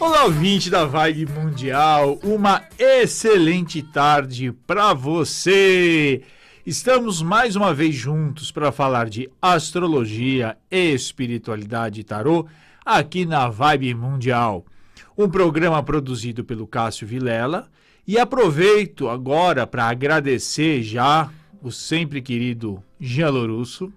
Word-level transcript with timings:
Olá, 0.00 0.26
ouvinte 0.26 0.70
da 0.70 0.84
Vibe 0.84 1.26
Mundial, 1.26 2.20
uma 2.22 2.62
excelente 2.78 3.82
tarde 3.82 4.52
para 4.64 4.94
você. 4.94 6.22
Estamos 6.64 7.20
mais 7.20 7.56
uma 7.56 7.74
vez 7.74 7.96
juntos 7.96 8.52
para 8.52 8.70
falar 8.70 9.08
de 9.08 9.28
astrologia, 9.42 10.56
espiritualidade 10.70 12.00
e 12.00 12.04
tarô 12.04 12.46
aqui 12.86 13.26
na 13.26 13.48
Vibe 13.48 13.92
Mundial. 13.94 14.64
Um 15.16 15.28
programa 15.28 15.82
produzido 15.82 16.44
pelo 16.44 16.68
Cássio 16.68 17.04
Vilela. 17.04 17.68
E 18.06 18.16
aproveito 18.18 19.08
agora 19.08 19.66
para 19.66 19.88
agradecer 19.88 20.80
já 20.80 21.28
o 21.60 21.72
sempre 21.72 22.22
querido 22.22 22.80
Jean 23.00 23.30
Lorusso 23.30 23.92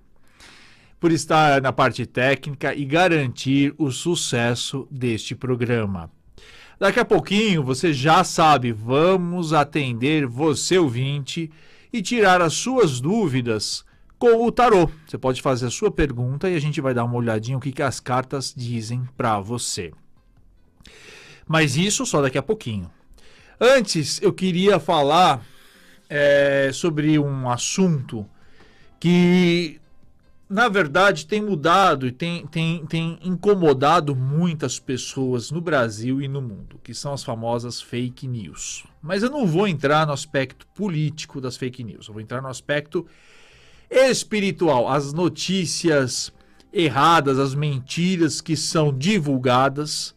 por 1.01 1.11
estar 1.11 1.59
na 1.63 1.73
parte 1.73 2.05
técnica 2.05 2.75
e 2.75 2.85
garantir 2.85 3.73
o 3.75 3.89
sucesso 3.89 4.87
deste 4.91 5.33
programa. 5.33 6.11
Daqui 6.79 6.99
a 6.99 7.05
pouquinho, 7.05 7.63
você 7.63 7.91
já 7.91 8.23
sabe, 8.23 8.71
vamos 8.71 9.51
atender 9.51 10.27
você 10.27 10.77
ouvinte 10.77 11.51
e 11.91 12.03
tirar 12.03 12.39
as 12.39 12.53
suas 12.53 13.01
dúvidas 13.01 13.83
com 14.19 14.45
o 14.45 14.51
tarô. 14.51 14.91
Você 15.07 15.17
pode 15.17 15.41
fazer 15.41 15.65
a 15.65 15.71
sua 15.71 15.89
pergunta 15.89 16.47
e 16.47 16.55
a 16.55 16.59
gente 16.59 16.79
vai 16.79 16.93
dar 16.93 17.03
uma 17.03 17.15
olhadinha 17.15 17.57
o 17.57 17.61
que, 17.61 17.71
que 17.71 17.81
as 17.81 17.99
cartas 17.99 18.53
dizem 18.55 19.03
para 19.17 19.39
você. 19.39 19.91
Mas 21.47 21.77
isso 21.77 22.05
só 22.05 22.21
daqui 22.21 22.37
a 22.37 22.43
pouquinho. 22.43 22.91
Antes, 23.59 24.21
eu 24.21 24.31
queria 24.31 24.79
falar 24.79 25.43
é, 26.07 26.69
sobre 26.71 27.17
um 27.17 27.49
assunto 27.49 28.23
que 28.99 29.81
na 30.51 30.67
verdade, 30.67 31.25
tem 31.25 31.41
mudado 31.41 32.05
e 32.05 32.11
tem, 32.11 32.45
tem, 32.45 32.85
tem 32.85 33.17
incomodado 33.23 34.13
muitas 34.13 34.77
pessoas 34.77 35.49
no 35.49 35.61
Brasil 35.61 36.21
e 36.21 36.27
no 36.27 36.41
mundo, 36.41 36.77
que 36.83 36.93
são 36.93 37.13
as 37.13 37.23
famosas 37.23 37.81
fake 37.81 38.27
news. 38.27 38.83
Mas 39.01 39.23
eu 39.23 39.29
não 39.29 39.47
vou 39.47 39.65
entrar 39.65 40.05
no 40.05 40.11
aspecto 40.11 40.67
político 40.75 41.39
das 41.39 41.55
fake 41.55 41.85
news, 41.85 42.09
eu 42.09 42.13
vou 42.13 42.21
entrar 42.21 42.41
no 42.41 42.49
aspecto 42.49 43.07
espiritual, 43.89 44.89
as 44.89 45.13
notícias 45.13 46.33
erradas, 46.73 47.39
as 47.39 47.55
mentiras 47.55 48.41
que 48.41 48.57
são 48.57 48.93
divulgadas 48.93 50.13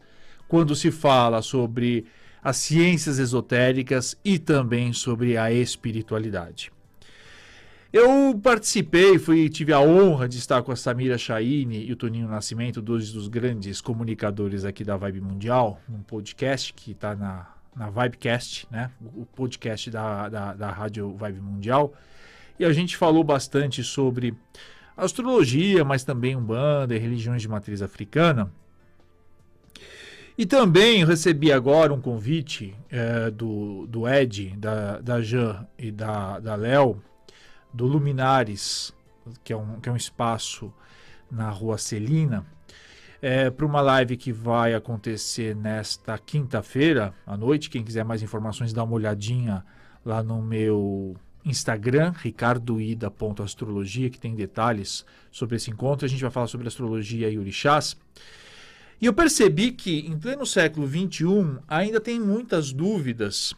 quando 0.49 0.75
se 0.75 0.91
fala 0.91 1.41
sobre 1.41 2.05
as 2.43 2.57
ciências 2.57 3.19
esotéricas 3.19 4.17
e 4.23 4.37
também 4.37 4.91
sobre 4.91 5.37
a 5.37 5.49
espiritualidade. 5.49 6.74
Eu 7.97 8.37
participei, 8.37 9.17
fui, 9.17 9.47
tive 9.47 9.71
a 9.71 9.79
honra 9.79 10.27
de 10.27 10.37
estar 10.37 10.61
com 10.61 10.69
a 10.69 10.75
Samira 10.75 11.17
Chaine 11.17 11.81
e 11.81 11.93
o 11.93 11.95
Toninho 11.95 12.27
Nascimento, 12.27 12.81
dois 12.81 13.09
dos 13.09 13.29
grandes 13.29 13.79
comunicadores 13.79 14.65
aqui 14.65 14.83
da 14.83 14.97
Vibe 14.97 15.21
Mundial, 15.21 15.79
num 15.87 16.01
podcast 16.01 16.73
que 16.73 16.91
está 16.91 17.15
na, 17.15 17.47
na 17.73 17.89
Vibecast, 17.89 18.67
né? 18.69 18.91
o 19.15 19.25
podcast 19.25 19.89
da, 19.89 20.27
da, 20.27 20.53
da 20.53 20.71
Rádio 20.71 21.15
Vibe 21.15 21.39
Mundial. 21.39 21.93
E 22.59 22.65
a 22.65 22.73
gente 22.73 22.97
falou 22.97 23.23
bastante 23.23 23.81
sobre 23.81 24.35
astrologia, 24.97 25.85
mas 25.85 26.03
também 26.03 26.35
umbanda 26.35 26.93
e 26.93 26.99
religiões 26.99 27.41
de 27.41 27.47
matriz 27.47 27.81
africana. 27.81 28.51
E 30.37 30.45
também 30.45 31.05
recebi 31.05 31.49
agora 31.49 31.93
um 31.93 32.01
convite 32.01 32.75
é, 32.91 33.31
do, 33.31 33.87
do 33.87 34.05
Ed, 34.05 34.53
da, 34.57 34.99
da 34.99 35.21
Jean 35.21 35.65
e 35.79 35.91
da, 35.91 36.41
da 36.41 36.55
Léo, 36.55 37.01
do 37.75 37.85
Luminares, 37.85 38.93
que 39.43 39.51
é 39.51 39.57
um, 39.57 39.79
que 39.81 39.89
é 39.89 39.91
um 39.91 39.97
espaço 39.97 40.73
na 41.29 41.49
rua 41.49 41.77
Celina, 41.77 42.45
é, 43.21 43.49
para 43.49 43.65
uma 43.65 43.81
live 43.81 44.15
que 44.15 44.31
vai 44.31 44.73
acontecer 44.73 45.55
nesta 45.55 46.17
quinta-feira 46.17 47.13
à 47.25 47.35
noite. 47.35 47.69
Quem 47.69 47.83
quiser 47.83 48.05
mais 48.05 48.23
informações, 48.23 48.71
dá 48.71 48.83
uma 48.83 48.93
olhadinha 48.95 49.65
lá 50.05 50.23
no 50.23 50.41
meu 50.41 51.17
Instagram, 51.43 52.13
ricardoida.astrologia, 52.15 54.09
que 54.09 54.19
tem 54.19 54.35
detalhes 54.35 55.05
sobre 55.31 55.57
esse 55.57 55.69
encontro. 55.69 56.05
A 56.05 56.09
gente 56.09 56.21
vai 56.21 56.31
falar 56.31 56.47
sobre 56.47 56.67
astrologia 56.67 57.29
e 57.29 57.37
orixás. 57.37 57.97
E 59.01 59.05
eu 59.05 59.13
percebi 59.13 59.71
que, 59.71 59.99
em 59.99 60.17
pleno 60.17 60.45
século 60.45 60.87
XXI, 60.87 61.59
ainda 61.67 61.99
tem 61.99 62.19
muitas 62.19 62.71
dúvidas 62.71 63.53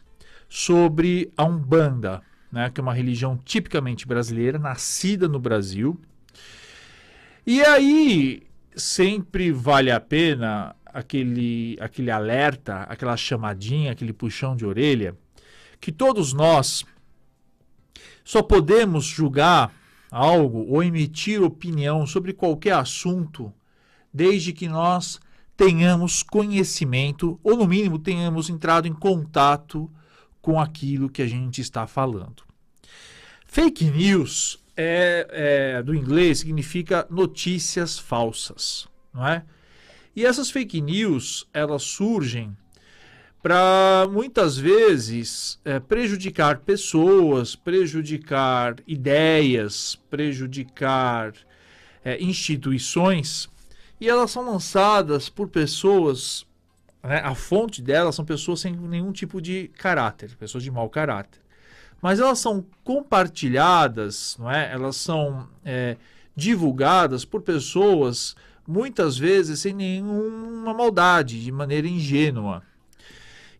sobre 0.48 1.30
a 1.36 1.44
Umbanda, 1.44 2.22
né, 2.50 2.70
que 2.70 2.80
é 2.80 2.82
uma 2.82 2.94
religião 2.94 3.36
tipicamente 3.36 4.06
brasileira, 4.06 4.58
nascida 4.58 5.28
no 5.28 5.38
Brasil. 5.38 6.00
E 7.46 7.62
aí 7.62 8.42
sempre 8.74 9.50
vale 9.50 9.90
a 9.90 10.00
pena 10.00 10.74
aquele, 10.86 11.76
aquele 11.80 12.10
alerta, 12.10 12.82
aquela 12.82 13.16
chamadinha, 13.16 13.92
aquele 13.92 14.12
puxão 14.12 14.56
de 14.56 14.64
orelha, 14.64 15.16
que 15.80 15.92
todos 15.92 16.32
nós 16.32 16.84
só 18.24 18.42
podemos 18.42 19.04
julgar 19.04 19.72
algo 20.10 20.66
ou 20.68 20.82
emitir 20.82 21.42
opinião 21.42 22.06
sobre 22.06 22.32
qualquer 22.32 22.74
assunto 22.74 23.52
desde 24.12 24.52
que 24.52 24.68
nós 24.68 25.20
tenhamos 25.56 26.22
conhecimento, 26.22 27.38
ou 27.42 27.56
no 27.56 27.66
mínimo 27.66 27.98
tenhamos 27.98 28.48
entrado 28.48 28.86
em 28.86 28.92
contato 28.92 29.90
com 30.48 30.58
aquilo 30.58 31.10
que 31.10 31.20
a 31.20 31.26
gente 31.26 31.60
está 31.60 31.86
falando. 31.86 32.42
Fake 33.44 33.84
news 33.84 34.58
é, 34.74 35.26
é, 35.30 35.82
do 35.82 35.94
inglês 35.94 36.38
significa 36.38 37.06
notícias 37.10 37.98
falsas, 37.98 38.88
não 39.12 39.28
é? 39.28 39.44
E 40.16 40.24
essas 40.24 40.50
fake 40.50 40.80
news 40.80 41.46
elas 41.52 41.82
surgem 41.82 42.56
para 43.42 44.08
muitas 44.10 44.56
vezes 44.56 45.60
é, 45.66 45.78
prejudicar 45.78 46.60
pessoas, 46.60 47.54
prejudicar 47.54 48.76
ideias, 48.86 49.96
prejudicar 50.08 51.34
é, 52.02 52.22
instituições 52.24 53.50
e 54.00 54.08
elas 54.08 54.30
são 54.30 54.50
lançadas 54.50 55.28
por 55.28 55.50
pessoas 55.50 56.47
né, 57.02 57.20
a 57.24 57.34
fonte 57.34 57.80
delas 57.80 58.14
são 58.14 58.24
pessoas 58.24 58.60
sem 58.60 58.74
nenhum 58.74 59.12
tipo 59.12 59.40
de 59.40 59.68
caráter, 59.76 60.36
pessoas 60.36 60.64
de 60.64 60.70
mau 60.70 60.88
caráter. 60.88 61.40
Mas 62.00 62.20
elas 62.20 62.38
são 62.38 62.64
compartilhadas, 62.84 64.36
não 64.38 64.50
é? 64.50 64.72
elas 64.72 64.96
são 64.96 65.48
é, 65.64 65.96
divulgadas 66.34 67.24
por 67.24 67.42
pessoas 67.42 68.36
muitas 68.66 69.16
vezes 69.16 69.60
sem 69.60 69.72
nenhuma 69.72 70.74
maldade, 70.74 71.42
de 71.42 71.50
maneira 71.50 71.88
ingênua. 71.88 72.62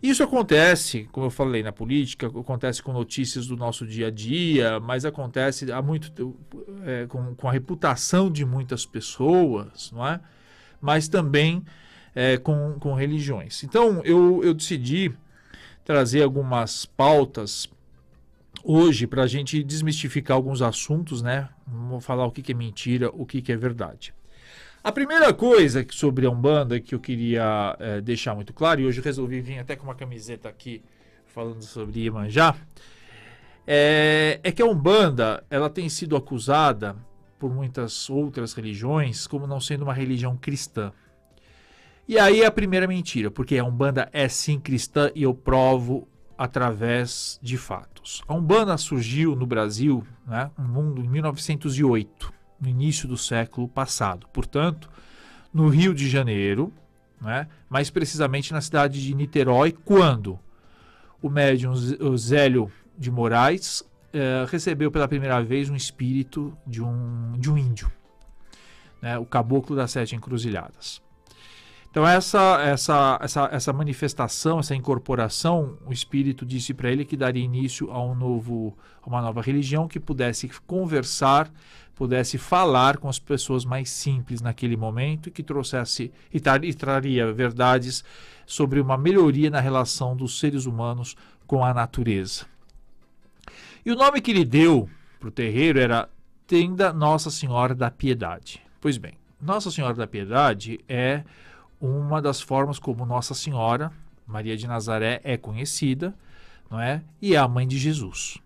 Isso 0.00 0.22
acontece, 0.22 1.09
como 1.10 1.26
eu 1.26 1.31
falei, 1.31 1.60
na 1.62 1.72
política, 1.72 2.28
acontece 2.28 2.81
com 2.81 2.93
notícias 2.93 3.49
do 3.49 3.56
nosso 3.56 3.84
dia 3.84 4.06
a 4.06 4.10
dia, 4.10 4.78
mas 4.78 5.05
acontece 5.05 5.72
há 5.72 5.82
muito 5.82 6.37
é, 6.84 7.06
com, 7.06 7.34
com 7.34 7.49
a 7.49 7.53
reputação 7.53 8.31
de 8.31 8.44
muitas 8.44 8.87
pessoas, 8.87 9.91
não 9.91 10.06
é? 10.06 10.20
Mas 10.81 11.09
também 11.09 11.65
é, 12.18 12.36
com, 12.36 12.76
com 12.80 12.94
religiões. 12.94 13.62
Então 13.62 14.02
eu, 14.04 14.42
eu 14.42 14.52
decidi 14.52 15.12
trazer 15.84 16.24
algumas 16.24 16.84
pautas 16.84 17.70
hoje 18.64 19.06
para 19.06 19.22
a 19.22 19.26
gente 19.28 19.62
desmistificar 19.62 20.36
alguns 20.36 20.60
assuntos, 20.60 21.22
né? 21.22 21.48
Vou 21.64 22.00
falar 22.00 22.26
o 22.26 22.32
que, 22.32 22.50
é 22.50 22.54
mentira, 22.56 23.08
o 23.12 23.24
que, 23.24 23.40
que 23.40 23.52
é 23.52 23.56
verdade. 23.56 24.12
A 24.82 24.90
primeira 24.90 25.32
coisa 25.32 25.86
sobre 25.92 26.26
a 26.26 26.30
Umbanda 26.30 26.80
que 26.80 26.92
eu 26.92 26.98
queria 26.98 27.76
é, 27.78 28.00
deixar 28.00 28.34
muito 28.34 28.52
claro, 28.52 28.80
e 28.80 28.86
hoje 28.86 28.98
eu 28.98 29.04
resolvi 29.04 29.40
vir 29.40 29.60
até 29.60 29.76
com 29.76 29.84
uma 29.84 29.94
camiseta 29.94 30.48
aqui 30.48 30.82
falando 31.24 31.62
sobre 31.62 32.00
Iemanjá, 32.00 32.56
é, 33.64 34.40
é 34.42 34.50
que 34.50 34.60
a 34.60 34.66
Umbanda 34.66 35.44
ela 35.48 35.70
tem 35.70 35.88
sido 35.88 36.16
acusada 36.16 36.96
por 37.38 37.54
muitas 37.54 38.10
outras 38.10 38.54
religiões 38.54 39.24
como 39.28 39.46
não 39.46 39.60
sendo 39.60 39.82
uma 39.84 39.94
religião 39.94 40.36
cristã. 40.36 40.93
E 42.08 42.19
aí 42.19 42.40
é 42.40 42.46
a 42.46 42.50
primeira 42.50 42.87
mentira, 42.87 43.31
porque 43.31 43.58
a 43.58 43.64
Umbanda 43.64 44.08
é 44.14 44.26
sim 44.31 44.58
cristã 44.58 45.10
e 45.14 45.25
eu 45.25 45.34
provo 45.34 46.08
através 46.38 47.38
de 47.43 47.58
fatos. 47.58 48.22
A 48.26 48.32
Umbanda 48.32 48.78
surgiu 48.78 49.37
no 49.37 49.46
Brasil, 49.46 50.02
né, 50.26 50.50
no 50.56 50.66
mundo, 50.66 51.02
em 51.02 51.06
1908, 51.06 52.32
no 52.58 52.66
início 52.66 53.06
do 53.06 53.19
século 53.19 53.69
passado. 53.69 54.26
Portanto, 54.32 54.88
no 55.52 55.69
Rio 55.69 55.93
de 55.93 56.08
Janeiro, 56.08 56.72
né, 57.20 57.46
mais 57.69 57.90
precisamente 57.90 58.55
na 58.55 58.62
cidade 58.62 59.02
de 59.05 59.14
Niterói, 59.14 59.72
quando 59.72 60.40
o 61.20 61.28
médium 61.28 61.76
Zélio 62.16 62.72
de 62.96 63.10
Moraes 63.10 63.82
eh, 64.14 64.46
recebeu 64.49 64.90
pela 64.90 65.06
primeira 65.06 65.43
vez 65.43 65.69
um 65.69 65.76
espírito 65.76 66.56
de 66.66 66.82
um, 66.82 67.32
de 67.37 67.50
um 67.50 67.58
índio, 67.58 67.93
né, 69.02 69.19
o 69.19 69.26
caboclo 69.26 69.76
das 69.76 69.90
sete 69.90 70.16
encruzilhadas. 70.16 71.06
Então 71.90 72.06
essa, 72.06 72.61
essa, 72.62 73.19
essa, 73.23 73.49
essa 73.50 73.73
manifestação, 73.73 74.58
essa 74.58 74.75
incorporação, 74.75 75.79
o 75.87 75.93
Espírito 75.93 76.44
disse 76.44 76.75
para 76.75 76.90
ele 76.90 77.05
que 77.05 77.17
daria 77.17 77.43
início 77.43 77.90
a 77.90 78.02
um 78.02 78.14
novo, 78.14 78.76
a 79.02 79.08
uma 79.08 79.23
nova 79.23 79.40
religião 79.40 79.88
que 79.88 79.99
pudesse 79.99 80.49
conversar, 80.67 81.50
pudesse 81.94 82.37
falar 82.37 82.99
com 82.99 83.08
as 83.08 83.19
pessoas 83.19 83.64
mais 83.64 83.90
simples 83.90 84.40
naquele 84.40 84.76
momento 84.76 85.29
e 85.29 85.32
que 85.32 85.43
trouxesse 85.43 86.12
e, 86.32 86.38
tar, 86.38 86.62
e 86.62 86.75
traria 86.75 87.32
verdades 87.32 88.05
sobre 88.46 88.81
uma 88.81 88.96
melhoria 88.96 89.50
na 89.50 89.61
relação 89.61 90.14
dos 90.14 90.38
seres 90.38 90.67
humanos 90.67 91.17
com 91.46 91.64
a 91.64 91.73
natureza. 91.73 92.46
E 93.84 93.91
o 93.91 93.96
nome 93.96 94.20
que 94.20 94.31
ele 94.31 94.44
deu 94.44 94.88
para 95.19 95.29
o 95.29 95.32
terreiro 95.32 95.81
era 95.81 96.08
Tenda 96.46 96.93
Nossa 96.93 97.31
Senhora 97.31 97.75
da 97.75 97.91
Piedade. 97.91 98.62
Pois 98.81 98.99
bem, 98.99 99.14
Nossa 99.41 99.70
Senhora 99.70 99.94
da 99.94 100.06
Piedade 100.06 100.79
é 100.88 101.25
uma 101.80 102.20
das 102.20 102.40
formas 102.40 102.78
como 102.78 103.06
Nossa 103.06 103.34
Senhora, 103.34 103.92
Maria 104.26 104.56
de 104.56 104.66
Nazaré, 104.66 105.20
é 105.25 105.36
conhecida, 105.36 106.14
não 106.70 106.80
é? 106.80 107.02
E 107.20 107.34
é 107.34 107.38
a 107.38 107.48
mãe 107.48 107.66
de 107.66 107.78
Jesus. 107.78 108.38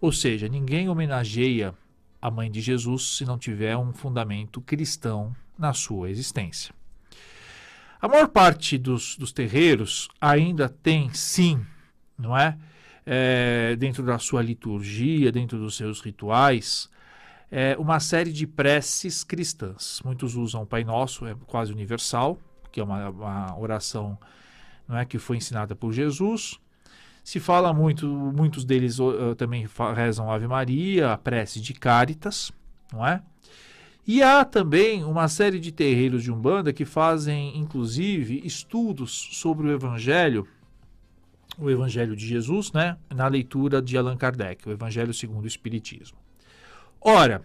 Ou 0.00 0.12
seja, 0.12 0.48
ninguém 0.48 0.88
homenageia 0.88 1.74
a 2.20 2.30
mãe 2.30 2.50
de 2.50 2.60
Jesus 2.60 3.16
se 3.16 3.24
não 3.24 3.38
tiver 3.38 3.76
um 3.76 3.92
fundamento 3.92 4.60
cristão 4.60 5.34
na 5.58 5.72
sua 5.72 6.10
existência. 6.10 6.74
A 8.00 8.08
maior 8.08 8.28
parte 8.28 8.76
dos, 8.76 9.16
dos 9.16 9.32
terreiros 9.32 10.08
ainda 10.20 10.68
tem, 10.68 11.12
sim, 11.12 11.64
não 12.18 12.36
é? 12.36 12.58
é? 13.04 13.76
Dentro 13.76 14.02
da 14.04 14.18
sua 14.18 14.42
liturgia, 14.42 15.32
dentro 15.32 15.58
dos 15.58 15.76
seus 15.76 16.00
rituais, 16.00 16.90
é, 17.50 17.76
uma 17.78 18.00
série 18.00 18.32
de 18.32 18.46
preces 18.46 19.24
cristãs. 19.24 20.00
Muitos 20.04 20.34
usam 20.34 20.62
o 20.62 20.66
Pai 20.66 20.84
Nosso, 20.84 21.26
é 21.26 21.34
quase 21.46 21.72
universal, 21.72 22.38
que 22.76 22.80
é 22.80 22.84
uma, 22.84 23.08
uma 23.08 23.58
oração 23.58 24.18
não 24.86 24.98
é, 24.98 25.06
que 25.06 25.18
foi 25.18 25.38
ensinada 25.38 25.74
por 25.74 25.94
Jesus. 25.94 26.60
Se 27.24 27.40
fala 27.40 27.72
muito, 27.72 28.06
muitos 28.06 28.66
deles 28.66 28.98
uh, 28.98 29.34
também 29.34 29.66
rezam 29.94 30.30
Ave 30.30 30.46
Maria, 30.46 31.14
a 31.14 31.16
prece 31.16 31.58
de 31.58 31.72
Cáritas, 31.72 32.52
não 32.92 33.04
é? 33.04 33.22
E 34.06 34.22
há 34.22 34.44
também 34.44 35.02
uma 35.02 35.26
série 35.26 35.58
de 35.58 35.72
terreiros 35.72 36.22
de 36.22 36.30
Umbanda 36.30 36.70
que 36.70 36.84
fazem, 36.84 37.56
inclusive, 37.56 38.42
estudos 38.44 39.30
sobre 39.32 39.68
o 39.68 39.72
Evangelho, 39.72 40.46
o 41.58 41.70
Evangelho 41.70 42.14
de 42.14 42.26
Jesus, 42.26 42.72
né? 42.72 42.98
Na 43.08 43.26
leitura 43.26 43.80
de 43.80 43.96
Allan 43.96 44.18
Kardec, 44.18 44.68
o 44.68 44.72
Evangelho 44.72 45.14
segundo 45.14 45.44
o 45.44 45.48
Espiritismo. 45.48 46.18
Ora, 47.00 47.42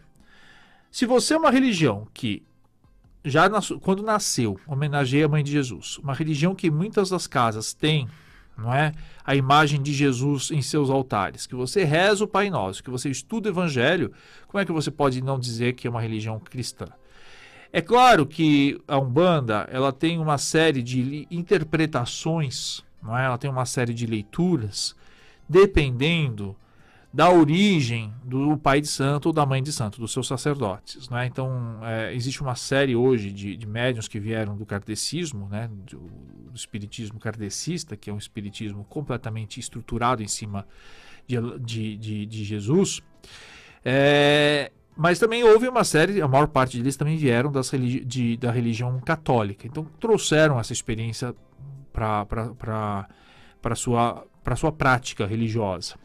se 0.91 1.05
você 1.05 1.35
é 1.35 1.37
uma 1.37 1.49
religião 1.49 2.05
que 2.13 2.43
já 3.23 3.47
nas, 3.47 3.69
quando 3.81 4.01
nasceu, 4.01 4.59
homenageia 4.65 5.25
a 5.25 5.29
mãe 5.29 5.44
de 5.44 5.51
Jesus, 5.51 5.97
uma 5.97 6.13
religião 6.13 6.56
que 6.56 6.71
muitas 6.71 7.09
das 7.09 7.27
casas 7.27 7.73
têm, 7.73 8.07
não 8.57 8.73
é, 8.73 8.94
a 9.23 9.35
imagem 9.35 9.81
de 9.81 9.94
Jesus 9.94 10.51
em 10.51 10.62
seus 10.62 10.89
altares, 10.89 11.45
que 11.45 11.56
você 11.56 11.83
reza 11.83 12.23
o 12.23 12.27
Pai 12.27 12.50
Nosso, 12.50 12.83
que 12.83 12.89
você 12.89 13.09
estuda 13.09 13.50
o 13.50 13.51
Evangelho, 13.51 14.12
como 14.47 14.62
é 14.62 14.65
que 14.65 14.71
você 14.71 14.89
pode 14.89 15.21
não 15.21 15.39
dizer 15.39 15.73
que 15.73 15.88
é 15.88 15.89
uma 15.89 16.01
religião 16.01 16.39
cristã? 16.39 16.88
É 17.73 17.81
claro 17.81 18.25
que 18.25 18.81
a 18.88 18.97
Umbanda 18.97 19.67
ela 19.71 19.94
tem 19.94 20.19
uma 20.19 20.38
série 20.38 20.83
de 20.83 21.25
interpretações, 21.31 22.83
não 23.01 23.17
é? 23.17 23.25
Ela 23.25 23.38
tem 23.38 23.50
uma 23.50 23.65
série 23.65 23.94
de 23.94 24.06
leituras, 24.06 24.94
dependendo 25.47 26.56
da 27.13 27.29
origem 27.29 28.13
do 28.23 28.57
pai 28.57 28.79
de 28.79 28.87
santo 28.87 29.27
ou 29.27 29.33
da 29.33 29.45
mãe 29.45 29.61
de 29.61 29.71
santo, 29.71 29.99
dos 29.99 30.13
seus 30.13 30.27
sacerdotes. 30.27 31.09
Né? 31.09 31.25
Então, 31.25 31.79
é, 31.83 32.13
existe 32.13 32.41
uma 32.41 32.55
série 32.55 32.95
hoje 32.95 33.31
de, 33.31 33.57
de 33.57 33.67
médiuns 33.67 34.07
que 34.07 34.19
vieram 34.19 34.55
do 34.55 34.65
kardecismo, 34.65 35.47
né? 35.49 35.69
do, 35.89 35.99
do, 35.99 36.55
espiritismo 36.55 37.19
kardecista, 37.19 37.97
que 37.97 38.09
é 38.09 38.13
um 38.13 38.17
espiritismo 38.17 38.85
completamente 38.85 39.59
estruturado 39.59 40.23
em 40.23 40.27
cima 40.27 40.65
de, 41.27 41.35
de, 41.59 41.97
de, 41.97 42.25
de 42.25 42.43
Jesus. 42.45 43.01
É, 43.83 44.71
mas 44.95 45.19
também 45.19 45.43
houve 45.43 45.67
uma 45.67 45.83
série, 45.83 46.21
a 46.21 46.27
maior 46.29 46.47
parte 46.47 46.77
deles 46.77 46.95
também 46.95 47.17
vieram 47.17 47.51
das 47.51 47.69
religi 47.69 48.05
de, 48.05 48.37
da 48.37 48.51
religião 48.51 48.99
católica. 49.01 49.67
Então, 49.67 49.85
trouxeram 49.99 50.57
essa 50.57 50.71
experiência 50.71 51.35
para 51.91 52.25
a 53.63 53.75
sua, 53.75 54.25
sua 54.55 54.71
prática 54.71 55.25
religiosa. 55.25 55.95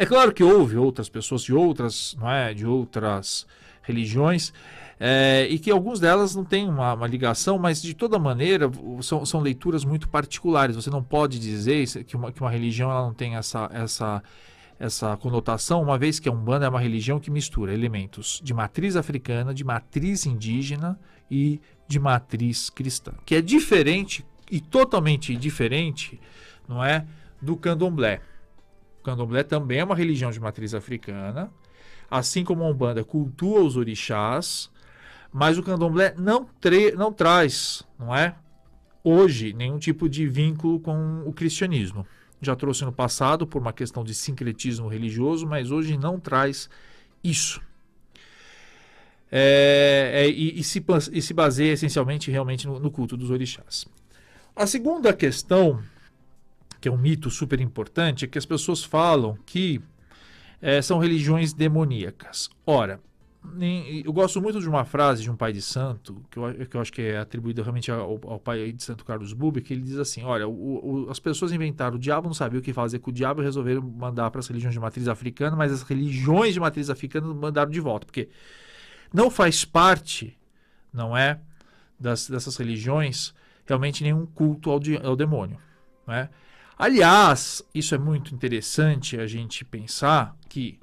É 0.00 0.06
claro 0.06 0.32
que 0.32 0.42
houve 0.42 0.78
outras 0.78 1.10
pessoas 1.10 1.42
de 1.42 1.52
outras, 1.52 2.16
não 2.18 2.30
é, 2.30 2.54
de 2.54 2.64
outras 2.64 3.46
religiões, 3.82 4.50
é, 4.98 5.46
e 5.50 5.58
que 5.58 5.70
algumas 5.70 6.00
delas 6.00 6.34
não 6.34 6.42
têm 6.42 6.66
uma, 6.66 6.94
uma, 6.94 7.06
ligação, 7.06 7.58
mas 7.58 7.82
de 7.82 7.92
toda 7.92 8.18
maneira 8.18 8.70
são, 9.02 9.26
são, 9.26 9.42
leituras 9.42 9.84
muito 9.84 10.08
particulares. 10.08 10.74
Você 10.74 10.88
não 10.88 11.02
pode 11.02 11.38
dizer 11.38 11.86
que 12.04 12.16
uma, 12.16 12.32
que 12.32 12.40
uma 12.40 12.50
religião 12.50 12.90
ela 12.90 13.02
não 13.02 13.12
tem 13.12 13.36
essa, 13.36 13.68
essa, 13.74 14.22
essa 14.78 15.18
conotação, 15.18 15.82
uma 15.82 15.98
vez 15.98 16.18
que 16.18 16.30
a 16.30 16.32
Umbanda 16.32 16.64
é 16.64 16.68
uma 16.70 16.80
religião 16.80 17.20
que 17.20 17.30
mistura 17.30 17.74
elementos 17.74 18.40
de 18.42 18.54
matriz 18.54 18.96
africana, 18.96 19.52
de 19.52 19.64
matriz 19.64 20.24
indígena 20.24 20.98
e 21.30 21.60
de 21.86 22.00
matriz 22.00 22.70
cristã, 22.70 23.12
que 23.26 23.34
é 23.34 23.42
diferente 23.42 24.24
e 24.50 24.62
totalmente 24.62 25.36
diferente, 25.36 26.18
não 26.66 26.82
é, 26.82 27.04
do 27.38 27.54
candomblé. 27.54 28.22
O 29.00 29.02
candomblé 29.02 29.42
também 29.42 29.78
é 29.78 29.84
uma 29.84 29.94
religião 29.94 30.30
de 30.30 30.38
matriz 30.38 30.74
africana, 30.74 31.50
assim 32.10 32.44
como 32.44 32.62
a 32.62 32.68
Umbanda 32.68 33.02
cultua 33.02 33.62
os 33.62 33.76
orixás, 33.76 34.70
mas 35.32 35.56
o 35.56 35.62
candomblé 35.62 36.14
não, 36.18 36.46
não 36.96 37.12
traz, 37.12 37.82
não 37.98 38.14
é? 38.14 38.34
Hoje, 39.02 39.54
nenhum 39.54 39.78
tipo 39.78 40.06
de 40.08 40.26
vínculo 40.26 40.78
com 40.78 41.22
o 41.24 41.32
cristianismo. 41.32 42.06
Já 42.42 42.54
trouxe 42.54 42.84
no 42.84 42.92
passado 42.92 43.46
por 43.46 43.62
uma 43.62 43.72
questão 43.72 44.04
de 44.04 44.14
sincretismo 44.14 44.88
religioso, 44.88 45.46
mas 45.46 45.70
hoje 45.70 45.96
não 45.96 46.20
traz 46.20 46.68
isso. 47.24 47.60
É, 49.32 50.10
é, 50.12 50.28
e, 50.28 50.58
e, 50.58 50.64
se, 50.64 50.84
e, 51.12 51.22
se, 51.22 51.32
baseia 51.32 51.72
essencialmente 51.72 52.30
realmente 52.30 52.66
no, 52.66 52.80
no 52.80 52.90
culto 52.90 53.16
dos 53.16 53.30
orixás. 53.30 53.86
A 54.56 54.66
segunda 54.66 55.12
questão 55.12 55.82
que 56.80 56.88
é 56.88 56.92
um 56.92 56.98
mito 56.98 57.30
super 57.30 57.60
importante, 57.60 58.24
é 58.24 58.28
que 58.28 58.38
as 58.38 58.46
pessoas 58.46 58.82
falam 58.82 59.36
que 59.44 59.80
é, 60.60 60.80
são 60.82 60.98
religiões 60.98 61.52
demoníacas. 61.52 62.48
Ora, 62.66 63.00
eu 64.04 64.12
gosto 64.12 64.40
muito 64.40 64.60
de 64.60 64.68
uma 64.68 64.84
frase 64.84 65.22
de 65.22 65.30
um 65.30 65.36
pai 65.36 65.52
de 65.52 65.62
santo, 65.62 66.22
que 66.30 66.38
eu, 66.38 66.66
que 66.66 66.76
eu 66.76 66.80
acho 66.80 66.92
que 66.92 67.00
é 67.00 67.18
atribuída 67.18 67.62
realmente 67.62 67.90
ao, 67.90 68.20
ao, 68.24 68.38
pai 68.38 68.70
de 68.70 68.82
santo 68.82 69.04
Carlos 69.04 69.32
Buber, 69.32 69.62
que 69.62 69.72
ele 69.72 69.82
diz 69.82 69.96
assim, 69.96 70.22
olha, 70.22 70.46
o, 70.46 71.06
o, 71.06 71.10
as 71.10 71.18
pessoas 71.18 71.50
inventaram, 71.50 71.96
o 71.96 71.98
diabo 71.98 72.26
não 72.26 72.34
sabia 72.34 72.60
o 72.60 72.62
que 72.62 72.72
fazer 72.72 72.98
com 72.98 73.10
o 73.10 73.12
diabo 73.12 73.40
e 73.40 73.44
resolveram 73.44 73.82
mandar 73.82 74.30
para 74.30 74.40
as 74.40 74.46
religiões 74.46 74.74
de 74.74 74.80
matriz 74.80 75.08
africana, 75.08 75.56
mas 75.56 75.72
as 75.72 75.82
religiões 75.82 76.52
de 76.52 76.60
matriz 76.60 76.90
africana 76.90 77.32
mandaram 77.32 77.70
de 77.70 77.80
volta, 77.80 78.04
porque 78.04 78.28
não 79.12 79.30
faz 79.30 79.64
parte, 79.64 80.38
não 80.92 81.16
é, 81.16 81.40
das, 81.98 82.28
dessas 82.28 82.56
religiões 82.56 83.34
realmente 83.66 84.02
nenhum 84.02 84.26
culto 84.26 84.70
ao, 84.70 84.80
ao 85.02 85.16
demônio, 85.16 85.58
não 86.06 86.14
é? 86.14 86.28
Aliás, 86.80 87.62
isso 87.74 87.94
é 87.94 87.98
muito 87.98 88.34
interessante 88.34 89.20
a 89.20 89.26
gente 89.26 89.66
pensar 89.66 90.34
que 90.48 90.80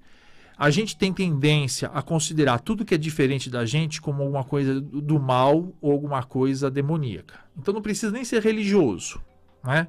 a 0.55 0.69
gente 0.69 0.95
tem 0.95 1.11
tendência 1.11 1.89
a 1.91 2.03
considerar 2.03 2.59
tudo 2.59 2.85
que 2.85 2.93
é 2.93 2.97
diferente 2.99 3.49
da 3.49 3.65
gente 3.65 3.99
como 3.99 4.21
alguma 4.21 4.43
coisa 4.43 4.79
do 4.79 5.19
mal 5.19 5.73
ou 5.81 5.91
alguma 5.91 6.21
coisa 6.21 6.69
demoníaca. 6.69 7.39
Então 7.57 7.73
não 7.73 7.81
precisa 7.81 8.11
nem 8.11 8.23
ser 8.23 8.43
religioso, 8.43 9.19
né? 9.63 9.87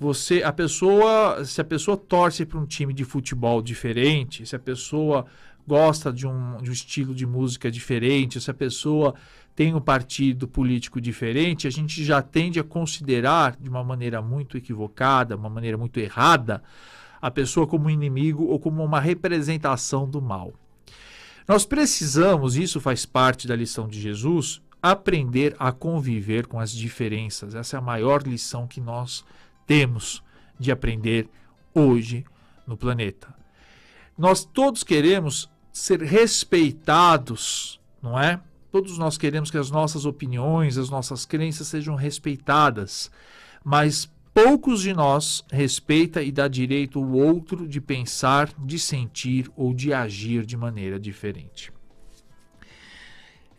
Você, 0.00 0.42
a 0.42 0.50
pessoa, 0.50 1.44
se 1.44 1.60
a 1.60 1.64
pessoa 1.64 1.94
torce 1.94 2.46
para 2.46 2.58
um 2.58 2.64
time 2.64 2.94
de 2.94 3.04
futebol 3.04 3.60
diferente, 3.60 4.46
se 4.46 4.56
a 4.56 4.58
pessoa 4.58 5.26
gosta 5.66 6.12
de 6.12 6.26
um, 6.26 6.58
de 6.58 6.70
um 6.70 6.72
estilo 6.72 7.14
de 7.14 7.26
música 7.26 7.70
diferente, 7.70 8.40
se 8.40 8.50
a 8.50 8.54
pessoa 8.54 9.14
tem 9.54 9.74
um 9.74 9.80
partido 9.80 10.48
político 10.48 11.00
diferente, 11.00 11.66
a 11.66 11.70
gente 11.70 12.04
já 12.04 12.20
tende 12.20 12.58
a 12.58 12.64
considerar 12.64 13.56
de 13.56 13.68
uma 13.68 13.84
maneira 13.84 14.20
muito 14.20 14.56
equivocada, 14.56 15.36
uma 15.36 15.48
maneira 15.48 15.78
muito 15.78 16.00
errada, 16.00 16.62
a 17.22 17.30
pessoa 17.30 17.66
como 17.66 17.88
inimigo 17.88 18.44
ou 18.44 18.58
como 18.58 18.84
uma 18.84 19.00
representação 19.00 20.08
do 20.08 20.20
mal. 20.20 20.52
Nós 21.46 21.64
precisamos, 21.64 22.56
isso 22.56 22.80
faz 22.80 23.06
parte 23.06 23.46
da 23.46 23.54
lição 23.54 23.86
de 23.86 24.00
Jesus, 24.00 24.60
aprender 24.82 25.54
a 25.58 25.72
conviver 25.72 26.46
com 26.46 26.58
as 26.58 26.70
diferenças. 26.70 27.54
Essa 27.54 27.76
é 27.76 27.78
a 27.78 27.82
maior 27.82 28.22
lição 28.22 28.66
que 28.66 28.80
nós 28.80 29.24
temos 29.66 30.22
de 30.58 30.72
aprender 30.72 31.28
hoje 31.72 32.24
no 32.66 32.76
planeta. 32.76 33.34
Nós 34.16 34.44
todos 34.44 34.82
queremos 34.82 35.50
ser 35.74 36.00
respeitados, 36.00 37.80
não 38.00 38.16
é? 38.16 38.40
Todos 38.70 38.96
nós 38.96 39.18
queremos 39.18 39.50
que 39.50 39.58
as 39.58 39.72
nossas 39.72 40.06
opiniões, 40.06 40.78
as 40.78 40.88
nossas 40.88 41.26
crenças 41.26 41.66
sejam 41.66 41.96
respeitadas, 41.96 43.10
mas 43.64 44.08
poucos 44.32 44.82
de 44.82 44.94
nós 44.94 45.44
respeita 45.50 46.22
e 46.22 46.30
dá 46.30 46.46
direito 46.46 47.00
ao 47.00 47.10
outro 47.10 47.66
de 47.66 47.80
pensar, 47.80 48.52
de 48.56 48.78
sentir 48.78 49.50
ou 49.56 49.74
de 49.74 49.92
agir 49.92 50.46
de 50.46 50.56
maneira 50.56 50.98
diferente. 50.98 51.72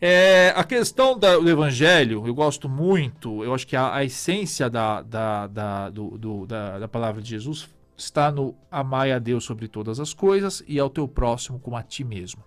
É, 0.00 0.54
a 0.56 0.64
questão 0.64 1.18
da, 1.18 1.36
do 1.36 1.48
evangelho, 1.48 2.26
eu 2.26 2.34
gosto 2.34 2.66
muito, 2.66 3.44
eu 3.44 3.52
acho 3.52 3.66
que 3.66 3.76
a, 3.76 3.94
a 3.94 4.04
essência 4.04 4.70
da, 4.70 5.02
da, 5.02 5.46
da, 5.46 5.90
do, 5.90 6.16
do, 6.16 6.46
da, 6.46 6.78
da 6.78 6.88
palavra 6.88 7.20
de 7.20 7.28
Jesus 7.28 7.68
está 7.96 8.30
no 8.30 8.54
amar 8.70 9.10
a 9.10 9.18
Deus 9.18 9.44
sobre 9.44 9.68
todas 9.68 9.98
as 9.98 10.12
coisas 10.12 10.62
e 10.66 10.78
ao 10.78 10.90
teu 10.90 11.08
próximo 11.08 11.58
como 11.58 11.76
a 11.76 11.82
ti 11.82 12.04
mesmo. 12.04 12.44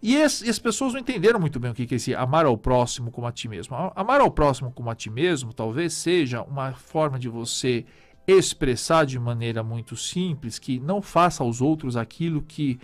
E, 0.00 0.14
esse, 0.14 0.46
e, 0.46 0.50
as 0.50 0.58
pessoas 0.58 0.92
não 0.92 1.00
entenderam 1.00 1.40
muito 1.40 1.58
bem 1.58 1.70
o 1.70 1.74
que 1.74 1.92
é 1.92 1.96
esse 1.96 2.14
amar 2.14 2.46
ao 2.46 2.56
próximo 2.56 3.10
como 3.10 3.26
a 3.26 3.32
ti 3.32 3.48
mesmo. 3.48 3.74
Amar 3.94 4.20
ao 4.20 4.30
próximo 4.30 4.70
como 4.70 4.90
a 4.90 4.94
ti 4.94 5.10
mesmo 5.10 5.52
talvez 5.52 5.92
seja 5.92 6.42
uma 6.42 6.72
forma 6.72 7.18
de 7.18 7.28
você 7.28 7.84
expressar 8.26 9.06
de 9.06 9.18
maneira 9.18 9.62
muito 9.62 9.96
simples 9.96 10.58
que 10.58 10.78
não 10.78 11.00
faça 11.00 11.42
aos 11.42 11.60
outros 11.60 11.96
aquilo 11.96 12.42
que 12.42 12.78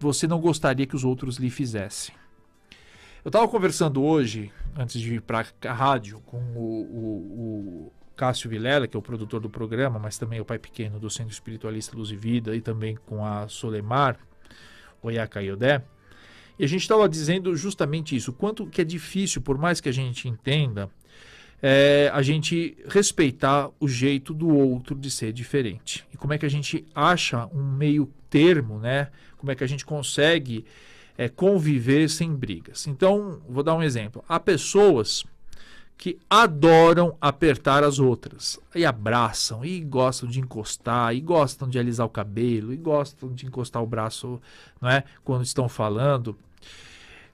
você 0.00 0.26
não 0.26 0.40
gostaria 0.40 0.86
que 0.86 0.96
os 0.96 1.04
outros 1.04 1.36
lhe 1.36 1.50
fizessem. 1.50 2.14
Eu 3.24 3.28
estava 3.28 3.46
conversando 3.48 4.02
hoje, 4.02 4.50
antes 4.76 5.00
de 5.00 5.14
ir 5.14 5.20
para 5.20 5.44
a 5.66 5.72
rádio, 5.72 6.20
com 6.20 6.38
o, 6.38 6.60
o, 6.60 7.88
o, 7.88 7.92
Cássio 8.18 8.50
Vilela, 8.50 8.88
que 8.88 8.96
é 8.96 8.98
o 8.98 9.02
produtor 9.02 9.40
do 9.40 9.48
programa, 9.48 9.96
mas 9.96 10.18
também 10.18 10.40
é 10.40 10.42
o 10.42 10.44
pai 10.44 10.58
pequeno 10.58 10.98
do 10.98 11.08
Centro 11.08 11.32
Espiritualista 11.32 11.96
Luz 11.96 12.10
e 12.10 12.16
Vida, 12.16 12.56
e 12.56 12.60
também 12.60 12.98
com 13.06 13.24
a 13.24 13.46
Solemar, 13.46 14.18
Oyaka 15.00 15.40
Yodé. 15.40 15.84
E 16.58 16.64
a 16.64 16.66
gente 16.66 16.82
estava 16.82 17.08
dizendo 17.08 17.56
justamente 17.56 18.16
isso, 18.16 18.32
quanto 18.32 18.66
que 18.66 18.80
é 18.80 18.84
difícil, 18.84 19.40
por 19.40 19.56
mais 19.56 19.80
que 19.80 19.88
a 19.88 19.92
gente 19.92 20.28
entenda, 20.28 20.90
é, 21.62 22.10
a 22.12 22.20
gente 22.20 22.76
respeitar 22.88 23.70
o 23.78 23.86
jeito 23.86 24.34
do 24.34 24.48
outro 24.48 24.96
de 24.96 25.12
ser 25.12 25.32
diferente. 25.32 26.04
E 26.12 26.16
como 26.16 26.32
é 26.32 26.38
que 26.38 26.46
a 26.46 26.50
gente 26.50 26.84
acha 26.92 27.46
um 27.54 27.62
meio 27.62 28.12
termo, 28.28 28.80
né? 28.80 29.10
Como 29.36 29.52
é 29.52 29.54
que 29.54 29.62
a 29.62 29.68
gente 29.68 29.86
consegue 29.86 30.64
é, 31.16 31.28
conviver 31.28 32.10
sem 32.10 32.34
brigas. 32.34 32.88
Então, 32.88 33.40
vou 33.48 33.62
dar 33.62 33.76
um 33.76 33.82
exemplo. 33.82 34.24
Há 34.28 34.40
pessoas 34.40 35.24
que 35.98 36.16
adoram 36.30 37.16
apertar 37.20 37.82
as 37.82 37.98
outras. 37.98 38.58
E 38.72 38.86
abraçam, 38.86 39.64
e 39.64 39.80
gostam 39.80 40.28
de 40.28 40.38
encostar, 40.38 41.12
e 41.12 41.20
gostam 41.20 41.68
de 41.68 41.76
alisar 41.76 42.06
o 42.06 42.10
cabelo, 42.10 42.72
e 42.72 42.76
gostam 42.76 43.32
de 43.34 43.44
encostar 43.44 43.82
o 43.82 43.86
braço, 43.86 44.40
não 44.80 44.88
é? 44.88 45.02
Quando 45.24 45.42
estão 45.42 45.68
falando. 45.68 46.38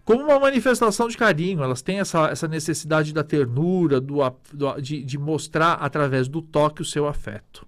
Como 0.02 0.24
uma 0.24 0.40
manifestação 0.40 1.08
de 1.08 1.16
carinho, 1.16 1.62
elas 1.62 1.82
têm 1.82 2.00
essa, 2.00 2.28
essa 2.28 2.48
necessidade 2.48 3.12
da 3.12 3.22
ternura, 3.22 4.00
do, 4.00 4.18
do 4.52 4.80
de, 4.80 5.04
de 5.04 5.18
mostrar 5.18 5.74
através 5.74 6.26
do 6.26 6.40
toque 6.40 6.80
o 6.80 6.86
seu 6.86 7.06
afeto. 7.06 7.66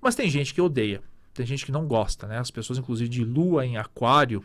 Mas 0.00 0.14
tem 0.14 0.28
gente 0.28 0.52
que 0.52 0.60
odeia, 0.60 1.02
tem 1.32 1.46
gente 1.46 1.64
que 1.64 1.72
não 1.72 1.86
gosta, 1.86 2.26
né? 2.26 2.38
As 2.38 2.50
pessoas, 2.50 2.78
inclusive, 2.78 3.08
de 3.08 3.24
lua 3.24 3.64
em 3.64 3.78
aquário, 3.78 4.44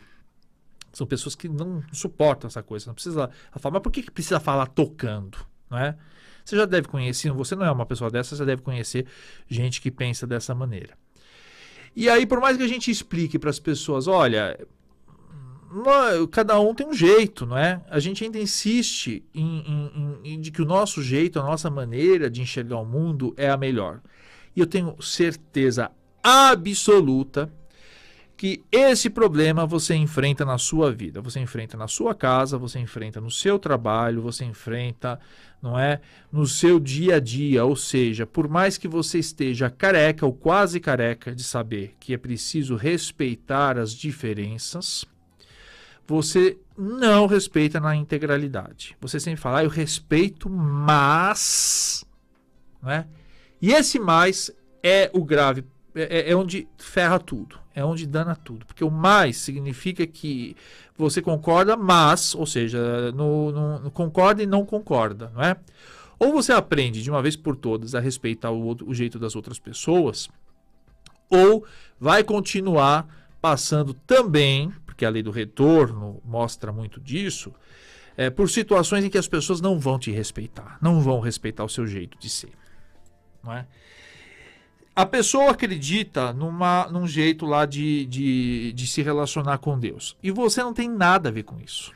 são 0.92 1.06
pessoas 1.06 1.34
que 1.34 1.48
não 1.48 1.82
suportam 1.92 2.48
essa 2.48 2.62
coisa. 2.62 2.86
Não 2.86 2.94
precisa 2.94 3.30
falar, 3.58 3.74
mas 3.74 3.82
por 3.82 3.92
que, 3.92 4.10
precisa 4.10 4.40
falar 4.40 4.66
tocando? 4.66 5.49
Não 5.70 5.78
é? 5.78 5.96
Você 6.44 6.56
já 6.56 6.64
deve 6.64 6.88
conhecer, 6.88 7.30
você 7.30 7.54
não 7.54 7.64
é 7.64 7.70
uma 7.70 7.86
pessoa 7.86 8.10
dessa, 8.10 8.34
você 8.34 8.44
deve 8.44 8.62
conhecer 8.62 9.06
gente 9.48 9.80
que 9.80 9.90
pensa 9.90 10.26
dessa 10.26 10.54
maneira. 10.54 10.94
E 11.94 12.08
aí, 12.08 12.26
por 12.26 12.40
mais 12.40 12.56
que 12.56 12.62
a 12.62 12.68
gente 12.68 12.90
explique 12.90 13.38
para 13.38 13.50
as 13.50 13.58
pessoas, 13.58 14.06
olha, 14.06 14.58
cada 16.30 16.58
um 16.58 16.74
tem 16.74 16.86
um 16.86 16.94
jeito, 16.94 17.46
não 17.46 17.56
é? 17.56 17.80
A 17.88 18.00
gente 18.00 18.24
ainda 18.24 18.38
insiste 18.38 19.24
em, 19.34 19.60
em, 19.60 20.18
em, 20.24 20.40
de 20.40 20.50
que 20.50 20.62
o 20.62 20.64
nosso 20.64 21.02
jeito, 21.02 21.38
a 21.38 21.42
nossa 21.42 21.70
maneira 21.70 22.28
de 22.28 22.42
enxergar 22.42 22.78
o 22.78 22.84
mundo 22.84 23.34
é 23.36 23.48
a 23.48 23.56
melhor. 23.56 24.00
E 24.54 24.60
eu 24.60 24.66
tenho 24.66 25.00
certeza 25.00 25.90
absoluta 26.22 27.52
que 28.40 28.64
esse 28.72 29.10
problema 29.10 29.66
você 29.66 29.94
enfrenta 29.94 30.46
na 30.46 30.56
sua 30.56 30.90
vida, 30.90 31.20
você 31.20 31.38
enfrenta 31.40 31.76
na 31.76 31.86
sua 31.86 32.14
casa, 32.14 32.56
você 32.56 32.78
enfrenta 32.78 33.20
no 33.20 33.30
seu 33.30 33.58
trabalho, 33.58 34.22
você 34.22 34.46
enfrenta, 34.46 35.20
não 35.60 35.78
é, 35.78 36.00
no 36.32 36.46
seu 36.46 36.80
dia 36.80 37.16
a 37.16 37.20
dia, 37.20 37.66
ou 37.66 37.76
seja, 37.76 38.24
por 38.26 38.48
mais 38.48 38.78
que 38.78 38.88
você 38.88 39.18
esteja 39.18 39.68
careca 39.68 40.24
ou 40.24 40.32
quase 40.32 40.80
careca 40.80 41.34
de 41.34 41.44
saber 41.44 41.94
que 42.00 42.14
é 42.14 42.16
preciso 42.16 42.76
respeitar 42.76 43.76
as 43.76 43.92
diferenças, 43.92 45.04
você 46.06 46.56
não 46.78 47.26
respeita 47.26 47.78
na 47.78 47.94
integralidade. 47.94 48.96
Você 49.02 49.20
sempre 49.20 49.42
fala, 49.42 49.58
ah, 49.58 49.64
eu 49.64 49.68
respeito, 49.68 50.48
mas, 50.48 52.06
não 52.82 52.90
é? 52.90 53.06
E 53.60 53.70
esse 53.70 53.98
mais 53.98 54.50
é 54.82 55.10
o 55.12 55.22
grave 55.26 55.62
é, 55.94 56.18
é, 56.18 56.30
é, 56.30 56.36
onde 56.36 56.68
ferra 56.78 57.18
tudo, 57.18 57.58
é 57.74 57.84
onde 57.84 58.06
dana 58.06 58.36
tudo. 58.36 58.66
Porque 58.66 58.84
o 58.84 58.90
mais 58.90 59.36
significa 59.36 60.06
que 60.06 60.56
você 60.96 61.20
concorda, 61.20 61.76
mas, 61.76 62.34
ou 62.34 62.46
seja, 62.46 63.12
no, 63.12 63.80
no, 63.80 63.90
concorda 63.90 64.42
e 64.42 64.46
não 64.46 64.64
concorda, 64.64 65.30
não 65.34 65.42
é? 65.42 65.56
Ou 66.18 66.32
você 66.32 66.52
aprende 66.52 67.02
de 67.02 67.10
uma 67.10 67.22
vez 67.22 67.34
por 67.34 67.56
todas 67.56 67.94
a 67.94 68.00
respeitar 68.00 68.50
o, 68.50 68.76
o 68.84 68.94
jeito 68.94 69.18
das 69.18 69.34
outras 69.34 69.58
pessoas, 69.58 70.28
ou 71.30 71.64
vai 71.98 72.22
continuar 72.22 73.06
passando 73.40 73.94
também, 73.94 74.70
porque 74.84 75.04
a 75.04 75.10
lei 75.10 75.22
do 75.22 75.30
retorno 75.30 76.20
mostra 76.24 76.70
muito 76.70 77.00
disso, 77.00 77.52
é, 78.16 78.28
por 78.28 78.50
situações 78.50 79.04
em 79.04 79.08
que 79.08 79.16
as 79.16 79.28
pessoas 79.28 79.60
não 79.60 79.78
vão 79.78 79.98
te 79.98 80.10
respeitar, 80.10 80.76
não 80.82 81.00
vão 81.00 81.20
respeitar 81.20 81.64
o 81.64 81.68
seu 81.68 81.86
jeito 81.86 82.18
de 82.18 82.28
ser. 82.28 82.52
Não 83.42 83.52
é? 83.52 83.66
A 85.00 85.06
pessoa 85.06 85.52
acredita 85.52 86.32
numa, 86.32 86.86
num 86.88 87.06
jeito 87.06 87.46
lá 87.46 87.64
de, 87.64 88.04
de, 88.04 88.72
de, 88.72 88.86
se 88.86 89.00
relacionar 89.00 89.56
com 89.58 89.78
Deus. 89.78 90.16
E 90.22 90.30
você 90.30 90.62
não 90.62 90.74
tem 90.74 90.90
nada 90.90 91.30
a 91.30 91.32
ver 91.32 91.44
com 91.44 91.58
isso. 91.58 91.92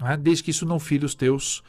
É? 0.00 0.16
Desde 0.16 0.42
que 0.42 0.50
isso 0.50 0.64
não 0.64 0.78
fire 0.78 1.04
os 1.04 1.14
teus 1.14 1.62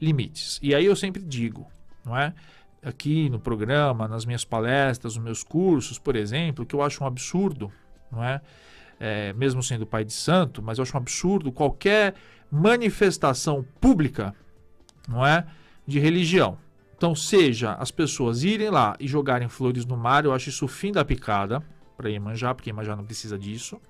limites. 0.00 0.58
E 0.62 0.74
aí 0.74 0.84
eu 0.84 0.94
sempre 0.94 1.22
digo, 1.22 1.66
não 2.04 2.16
é? 2.16 2.34
Aqui 2.82 3.30
no 3.30 3.40
programa, 3.40 4.06
nas 4.06 4.26
minhas 4.26 4.44
palestras, 4.44 5.16
nos 5.16 5.24
meus 5.24 5.42
cursos, 5.42 5.98
por 5.98 6.16
exemplo, 6.16 6.66
que 6.66 6.74
eu 6.74 6.82
acho 6.82 7.02
um 7.02 7.06
absurdo, 7.06 7.72
não 8.12 8.22
é? 8.22 8.42
é 9.00 9.32
mesmo 9.32 9.62
sendo 9.62 9.86
pai 9.86 10.04
de 10.04 10.12
santo, 10.12 10.62
mas 10.62 10.76
eu 10.76 10.82
acho 10.82 10.94
um 10.94 11.00
absurdo 11.00 11.50
qualquer 11.50 12.14
manifestação 12.50 13.64
pública, 13.80 14.34
não 15.08 15.26
é? 15.26 15.46
De 15.86 15.98
religião. 15.98 16.58
Então, 16.96 17.14
seja 17.14 17.72
as 17.74 17.90
pessoas 17.90 18.44
irem 18.44 18.70
lá 18.70 18.96
e 19.00 19.08
jogarem 19.08 19.48
flores 19.48 19.84
no 19.84 19.96
mar, 19.96 20.24
eu 20.24 20.32
acho 20.32 20.48
isso 20.48 20.64
o 20.64 20.68
fim 20.68 20.92
da 20.92 21.04
picada 21.04 21.62
para 21.96 22.08
Iemanjá, 22.08 22.54
porque 22.54 22.70
Iemanjá 22.70 22.94
não 22.94 23.04
precisa 23.04 23.38
disso. 23.38 23.80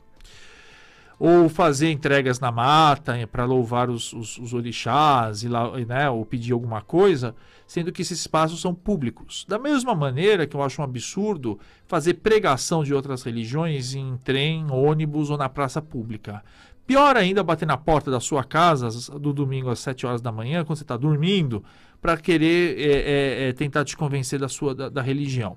Ou 1.18 1.48
fazer 1.48 1.92
entregas 1.92 2.40
na 2.40 2.50
mata 2.50 3.16
eh, 3.16 3.24
para 3.24 3.44
louvar 3.44 3.88
os, 3.88 4.12
os, 4.12 4.36
os 4.38 4.52
orixás, 4.52 5.44
e 5.44 5.48
lá, 5.48 5.70
né, 5.78 6.10
ou 6.10 6.24
pedir 6.24 6.52
alguma 6.52 6.82
coisa, 6.82 7.36
sendo 7.66 7.92
que 7.92 8.02
esses 8.02 8.20
espaços 8.20 8.60
são 8.60 8.74
públicos. 8.74 9.44
Da 9.48 9.58
mesma 9.58 9.94
maneira 9.94 10.46
que 10.46 10.56
eu 10.56 10.62
acho 10.62 10.80
um 10.80 10.84
absurdo 10.84 11.58
fazer 11.86 12.14
pregação 12.14 12.82
de 12.82 12.92
outras 12.92 13.22
religiões 13.22 13.94
em 13.94 14.16
trem, 14.16 14.70
ônibus 14.70 15.30
ou 15.30 15.38
na 15.38 15.48
praça 15.48 15.80
pública. 15.80 16.42
Pior 16.86 17.16
ainda, 17.16 17.42
bater 17.42 17.64
na 17.64 17.78
porta 17.78 18.10
da 18.10 18.20
sua 18.20 18.44
casa 18.44 18.88
do 19.18 19.32
domingo 19.32 19.70
às 19.70 19.78
7 19.78 20.04
horas 20.04 20.20
da 20.20 20.30
manhã, 20.30 20.64
quando 20.64 20.76
você 20.76 20.84
está 20.84 20.96
dormindo, 20.96 21.64
para 22.04 22.18
querer 22.18 22.78
é, 22.78 22.82
é, 22.82 23.48
é, 23.48 23.52
tentar 23.54 23.82
te 23.82 23.96
convencer 23.96 24.38
da 24.38 24.46
sua 24.46 24.74
da, 24.74 24.90
da, 24.90 25.00
religião. 25.00 25.56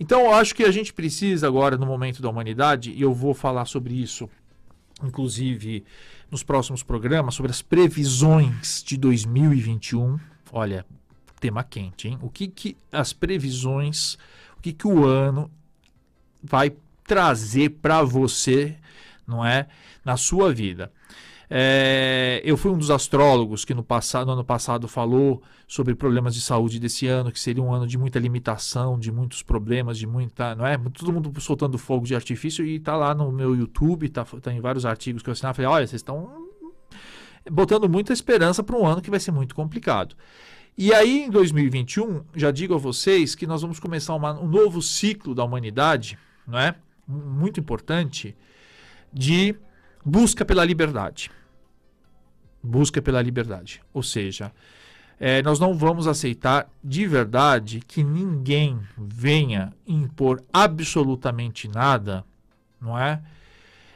Então, 0.00 0.22
eu 0.22 0.32
acho 0.32 0.52
que 0.52 0.64
a 0.64 0.72
gente 0.72 0.92
precisa 0.92 1.46
agora, 1.46 1.76
no 1.76 1.86
momento 1.86 2.20
da 2.20 2.28
humanidade, 2.28 2.90
e 2.90 3.00
eu 3.00 3.14
vou 3.14 3.32
falar 3.32 3.64
sobre 3.64 3.94
isso, 3.94 4.28
inclusive 5.04 5.84
nos 6.28 6.42
próximos 6.42 6.82
programas, 6.82 7.36
sobre 7.36 7.52
as 7.52 7.62
previsões 7.62 8.82
de 8.82 8.96
2021. 8.96 10.18
Olha, 10.50 10.84
tema 11.38 11.62
quente, 11.62 12.08
hein? 12.08 12.18
O 12.22 12.28
que, 12.28 12.48
que 12.48 12.76
as 12.90 13.12
previsões, 13.12 14.14
o 14.56 14.60
que, 14.60 14.72
que 14.72 14.88
o 14.88 15.04
ano 15.04 15.48
vai 16.42 16.72
trazer 17.06 17.70
para 17.80 18.02
você, 18.02 18.76
não 19.24 19.46
é? 19.46 19.68
na 20.04 20.16
sua 20.16 20.52
vida. 20.52 20.90
É, 21.50 22.42
eu 22.44 22.56
fui 22.58 22.70
um 22.70 22.76
dos 22.76 22.90
astrólogos 22.90 23.64
que 23.64 23.72
no, 23.72 23.82
passado, 23.82 24.26
no 24.26 24.32
ano 24.32 24.44
passado 24.44 24.86
falou 24.86 25.42
sobre 25.66 25.94
problemas 25.94 26.34
de 26.34 26.42
saúde 26.42 26.78
desse 26.78 27.06
ano, 27.06 27.32
que 27.32 27.40
seria 27.40 27.62
um 27.62 27.72
ano 27.72 27.86
de 27.86 27.96
muita 27.96 28.18
limitação, 28.18 28.98
de 28.98 29.10
muitos 29.10 29.42
problemas, 29.42 29.96
de 29.96 30.06
muita. 30.06 30.54
não 30.54 30.66
é? 30.66 30.76
Todo 30.76 31.12
mundo 31.12 31.40
soltando 31.40 31.78
fogo 31.78 32.06
de 32.06 32.14
artifício 32.14 32.64
e 32.66 32.78
tá 32.78 32.96
lá 32.96 33.14
no 33.14 33.32
meu 33.32 33.56
YouTube, 33.56 34.08
tá, 34.10 34.24
tá 34.24 34.52
em 34.52 34.60
vários 34.60 34.84
artigos 34.84 35.22
que 35.22 35.30
eu 35.30 35.32
assinava. 35.32 35.54
Falei, 35.54 35.70
olha, 35.70 35.86
vocês 35.86 36.00
estão 36.00 36.48
botando 37.50 37.88
muita 37.88 38.12
esperança 38.12 38.62
para 38.62 38.76
um 38.76 38.86
ano 38.86 39.00
que 39.00 39.10
vai 39.10 39.20
ser 39.20 39.30
muito 39.30 39.54
complicado. 39.54 40.14
E 40.76 40.92
aí, 40.92 41.24
em 41.24 41.30
2021, 41.30 42.22
já 42.36 42.50
digo 42.50 42.74
a 42.74 42.78
vocês 42.78 43.34
que 43.34 43.46
nós 43.46 43.62
vamos 43.62 43.80
começar 43.80 44.14
uma, 44.14 44.38
um 44.38 44.46
novo 44.46 44.80
ciclo 44.80 45.34
da 45.34 45.42
humanidade, 45.42 46.18
não 46.46 46.58
é? 46.58 46.74
Muito 47.06 47.58
importante, 47.58 48.36
de 49.12 49.56
busca 50.04 50.44
pela 50.44 50.64
liberdade. 50.64 51.30
Busca 52.62 53.00
pela 53.00 53.22
liberdade. 53.22 53.80
Ou 53.92 54.02
seja, 54.02 54.52
é, 55.18 55.42
nós 55.42 55.58
não 55.58 55.74
vamos 55.74 56.06
aceitar 56.06 56.68
de 56.82 57.06
verdade 57.06 57.80
que 57.86 58.02
ninguém 58.02 58.78
venha 58.96 59.72
impor 59.86 60.42
absolutamente 60.52 61.68
nada, 61.68 62.24
não 62.80 62.98
é? 62.98 63.20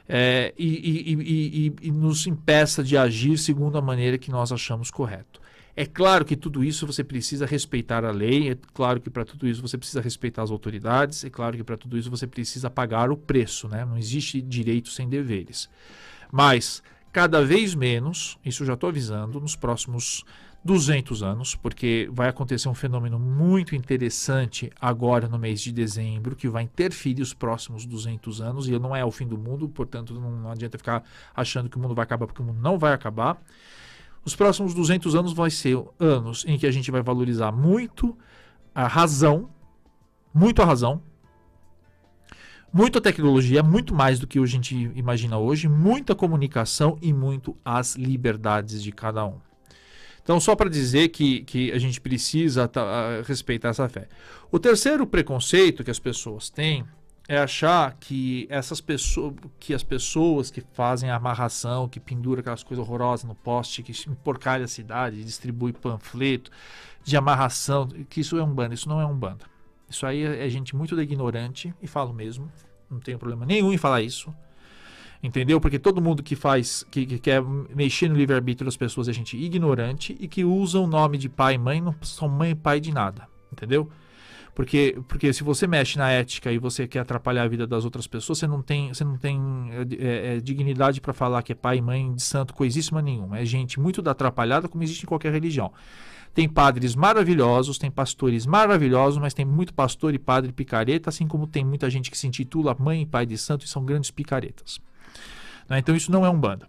é, 0.08 0.52
e, 0.58 0.66
e, 0.66 1.14
e, 1.14 1.74
e, 1.88 1.90
nos 1.90 2.26
impeça 2.26 2.82
de 2.82 2.96
agir 2.96 3.38
segundo 3.38 3.78
a 3.78 3.82
maneira 3.82 4.18
que 4.18 4.30
nós 4.30 4.52
achamos 4.52 4.90
correto. 4.90 5.40
É 5.74 5.86
claro 5.86 6.22
que 6.22 6.36
tudo 6.36 6.62
isso 6.62 6.86
você 6.86 7.02
precisa 7.02 7.46
respeitar 7.46 8.04
a 8.04 8.10
lei, 8.10 8.50
é 8.50 8.58
claro 8.74 9.00
que 9.00 9.08
para 9.08 9.24
tudo 9.24 9.48
isso 9.48 9.62
você 9.62 9.78
precisa 9.78 10.02
respeitar 10.02 10.42
as 10.42 10.50
autoridades, 10.50 11.24
é 11.24 11.30
claro 11.30 11.56
que 11.56 11.64
para 11.64 11.78
tudo 11.78 11.96
isso 11.96 12.10
você 12.10 12.26
precisa 12.26 12.68
pagar 12.68 13.10
o 13.10 13.16
preço, 13.16 13.68
né? 13.68 13.84
não 13.86 13.96
existe 13.96 14.42
direito 14.42 14.90
sem 14.90 15.08
deveres. 15.08 15.70
Mas, 16.30 16.82
cada 17.12 17.44
vez 17.44 17.74
menos, 17.74 18.38
isso 18.44 18.64
já 18.64 18.72
estou 18.72 18.88
avisando, 18.88 19.38
nos 19.38 19.54
próximos 19.54 20.24
200 20.64 21.22
anos, 21.22 21.54
porque 21.54 22.08
vai 22.12 22.28
acontecer 22.28 22.68
um 22.68 22.74
fenômeno 22.74 23.18
muito 23.18 23.74
interessante 23.74 24.70
agora 24.80 25.28
no 25.28 25.38
mês 25.38 25.60
de 25.60 25.72
dezembro, 25.72 26.36
que 26.36 26.48
vai 26.48 26.62
interferir 26.62 27.20
os 27.20 27.34
próximos 27.34 27.84
200 27.84 28.40
anos, 28.40 28.68
e 28.68 28.78
não 28.78 28.94
é 28.94 29.04
o 29.04 29.10
fim 29.10 29.26
do 29.26 29.36
mundo, 29.36 29.68
portanto 29.68 30.14
não 30.14 30.50
adianta 30.50 30.78
ficar 30.78 31.04
achando 31.34 31.68
que 31.68 31.76
o 31.76 31.80
mundo 31.80 31.94
vai 31.94 32.04
acabar, 32.04 32.26
porque 32.26 32.40
o 32.40 32.44
mundo 32.44 32.60
não 32.60 32.78
vai 32.78 32.92
acabar. 32.92 33.42
Os 34.24 34.36
próximos 34.36 34.72
200 34.72 35.14
anos 35.16 35.32
vão 35.32 35.50
ser 35.50 35.76
anos 35.98 36.44
em 36.46 36.56
que 36.56 36.66
a 36.66 36.70
gente 36.70 36.90
vai 36.90 37.02
valorizar 37.02 37.50
muito 37.50 38.16
a 38.74 38.86
razão, 38.86 39.50
muito 40.32 40.62
a 40.62 40.64
razão, 40.64 41.02
muita 42.72 43.00
tecnologia, 43.00 43.62
muito 43.62 43.94
mais 43.94 44.18
do 44.18 44.26
que 44.26 44.38
a 44.38 44.46
gente 44.46 44.90
imagina 44.94 45.38
hoje, 45.38 45.68
muita 45.68 46.14
comunicação 46.14 46.98
e 47.02 47.12
muito 47.12 47.56
as 47.64 47.96
liberdades 47.96 48.82
de 48.82 48.90
cada 48.90 49.24
um. 49.26 49.38
Então, 50.22 50.38
só 50.38 50.54
para 50.54 50.70
dizer 50.70 51.08
que, 51.08 51.42
que 51.42 51.72
a 51.72 51.78
gente 51.78 52.00
precisa 52.00 52.70
respeitar 53.26 53.70
essa 53.70 53.88
fé. 53.88 54.08
O 54.50 54.58
terceiro 54.58 55.06
preconceito 55.06 55.82
que 55.82 55.90
as 55.90 55.98
pessoas 55.98 56.48
têm 56.48 56.84
é 57.28 57.38
achar 57.38 57.96
que 57.98 58.46
essas 58.48 58.80
pessoas, 58.80 59.34
que 59.58 59.74
as 59.74 59.82
pessoas 59.82 60.50
que 60.50 60.62
fazem 60.72 61.10
a 61.10 61.16
amarração, 61.16 61.88
que 61.88 61.98
penduram 61.98 62.40
aquelas 62.40 62.62
coisas 62.62 62.84
horrorosas 62.84 63.24
no 63.24 63.34
poste, 63.34 63.82
que 63.82 63.92
emporcalha 64.08 64.64
a 64.64 64.68
cidade, 64.68 65.24
distribui 65.24 65.72
panfleto 65.72 66.50
de 67.02 67.16
amarração, 67.16 67.88
que 68.08 68.20
isso 68.20 68.36
é 68.38 68.44
um 68.44 68.52
banda. 68.52 68.74
Isso 68.74 68.88
não 68.88 69.00
é 69.00 69.06
um 69.06 69.16
banda. 69.16 69.44
Isso 69.92 70.06
aí 70.06 70.24
é, 70.24 70.46
é 70.46 70.48
gente 70.48 70.74
muito 70.74 71.00
ignorante, 71.00 71.72
e 71.82 71.86
falo 71.86 72.12
mesmo, 72.12 72.50
não 72.90 72.98
tenho 72.98 73.18
problema 73.18 73.44
nenhum 73.44 73.72
em 73.72 73.76
falar 73.76 74.00
isso. 74.00 74.34
Entendeu? 75.22 75.60
Porque 75.60 75.78
todo 75.78 76.02
mundo 76.02 76.22
que 76.22 76.34
faz, 76.34 76.84
que, 76.90 77.06
que 77.06 77.18
quer 77.18 77.40
mexer 77.42 78.08
no 78.08 78.16
livre-arbítrio 78.16 78.64
das 78.64 78.76
pessoas 78.76 79.08
é 79.08 79.12
gente 79.12 79.36
ignorante 79.36 80.16
e 80.18 80.26
que 80.26 80.44
usa 80.44 80.80
o 80.80 80.86
nome 80.86 81.16
de 81.16 81.28
pai 81.28 81.54
e 81.54 81.58
mãe, 81.58 81.80
não 81.80 81.94
são 82.02 82.28
mãe 82.28 82.50
e 82.50 82.54
pai 82.56 82.80
de 82.80 82.92
nada. 82.92 83.28
Entendeu? 83.52 83.88
Porque, 84.54 84.98
porque 85.06 85.32
se 85.32 85.44
você 85.44 85.66
mexe 85.66 85.96
na 85.96 86.10
ética 86.10 86.50
e 86.50 86.58
você 86.58 86.88
quer 86.88 87.00
atrapalhar 87.00 87.44
a 87.44 87.48
vida 87.48 87.66
das 87.66 87.84
outras 87.84 88.06
pessoas, 88.06 88.38
você 88.38 88.46
não 88.46 88.60
tem, 88.60 88.92
você 88.92 89.04
não 89.04 89.16
tem 89.16 89.40
é, 89.98 90.36
é, 90.36 90.40
dignidade 90.40 91.00
para 91.00 91.12
falar 91.12 91.42
que 91.42 91.52
é 91.52 91.54
pai 91.54 91.78
e 91.78 91.82
mãe 91.82 92.12
de 92.12 92.22
santo 92.22 92.52
coisíssima 92.52 93.00
nenhuma. 93.00 93.38
É 93.38 93.44
gente 93.44 93.78
muito 93.78 94.02
da 94.02 94.10
atrapalhada, 94.10 94.68
como 94.68 94.82
existe 94.82 95.04
em 95.04 95.06
qualquer 95.06 95.32
religião. 95.32 95.72
Tem 96.34 96.48
padres 96.48 96.94
maravilhosos, 96.94 97.78
tem 97.78 97.90
pastores 97.90 98.46
maravilhosos, 98.46 99.20
mas 99.20 99.34
tem 99.34 99.44
muito 99.44 99.74
pastor 99.74 100.14
e 100.14 100.18
padre 100.18 100.52
picareta, 100.52 101.10
assim 101.10 101.26
como 101.26 101.46
tem 101.46 101.64
muita 101.64 101.90
gente 101.90 102.10
que 102.10 102.16
se 102.16 102.26
intitula 102.26 102.74
mãe 102.78 103.02
e 103.02 103.06
pai 103.06 103.26
de 103.26 103.36
santo 103.36 103.66
e 103.66 103.68
são 103.68 103.84
grandes 103.84 104.10
picaretas. 104.10 104.80
Né? 105.68 105.78
Então 105.78 105.94
isso 105.94 106.10
não 106.10 106.24
é 106.24 106.30
um 106.30 106.38
banda. 106.38 106.66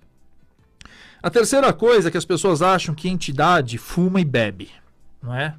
A 1.21 1.29
terceira 1.29 1.71
coisa 1.71 2.09
é 2.09 2.11
que 2.11 2.17
as 2.17 2.25
pessoas 2.25 2.61
acham 2.61 2.93
que 2.93 3.07
entidade 3.07 3.77
fuma 3.77 4.19
e 4.19 4.25
bebe, 4.25 4.69
não 5.21 5.33
é? 5.33 5.55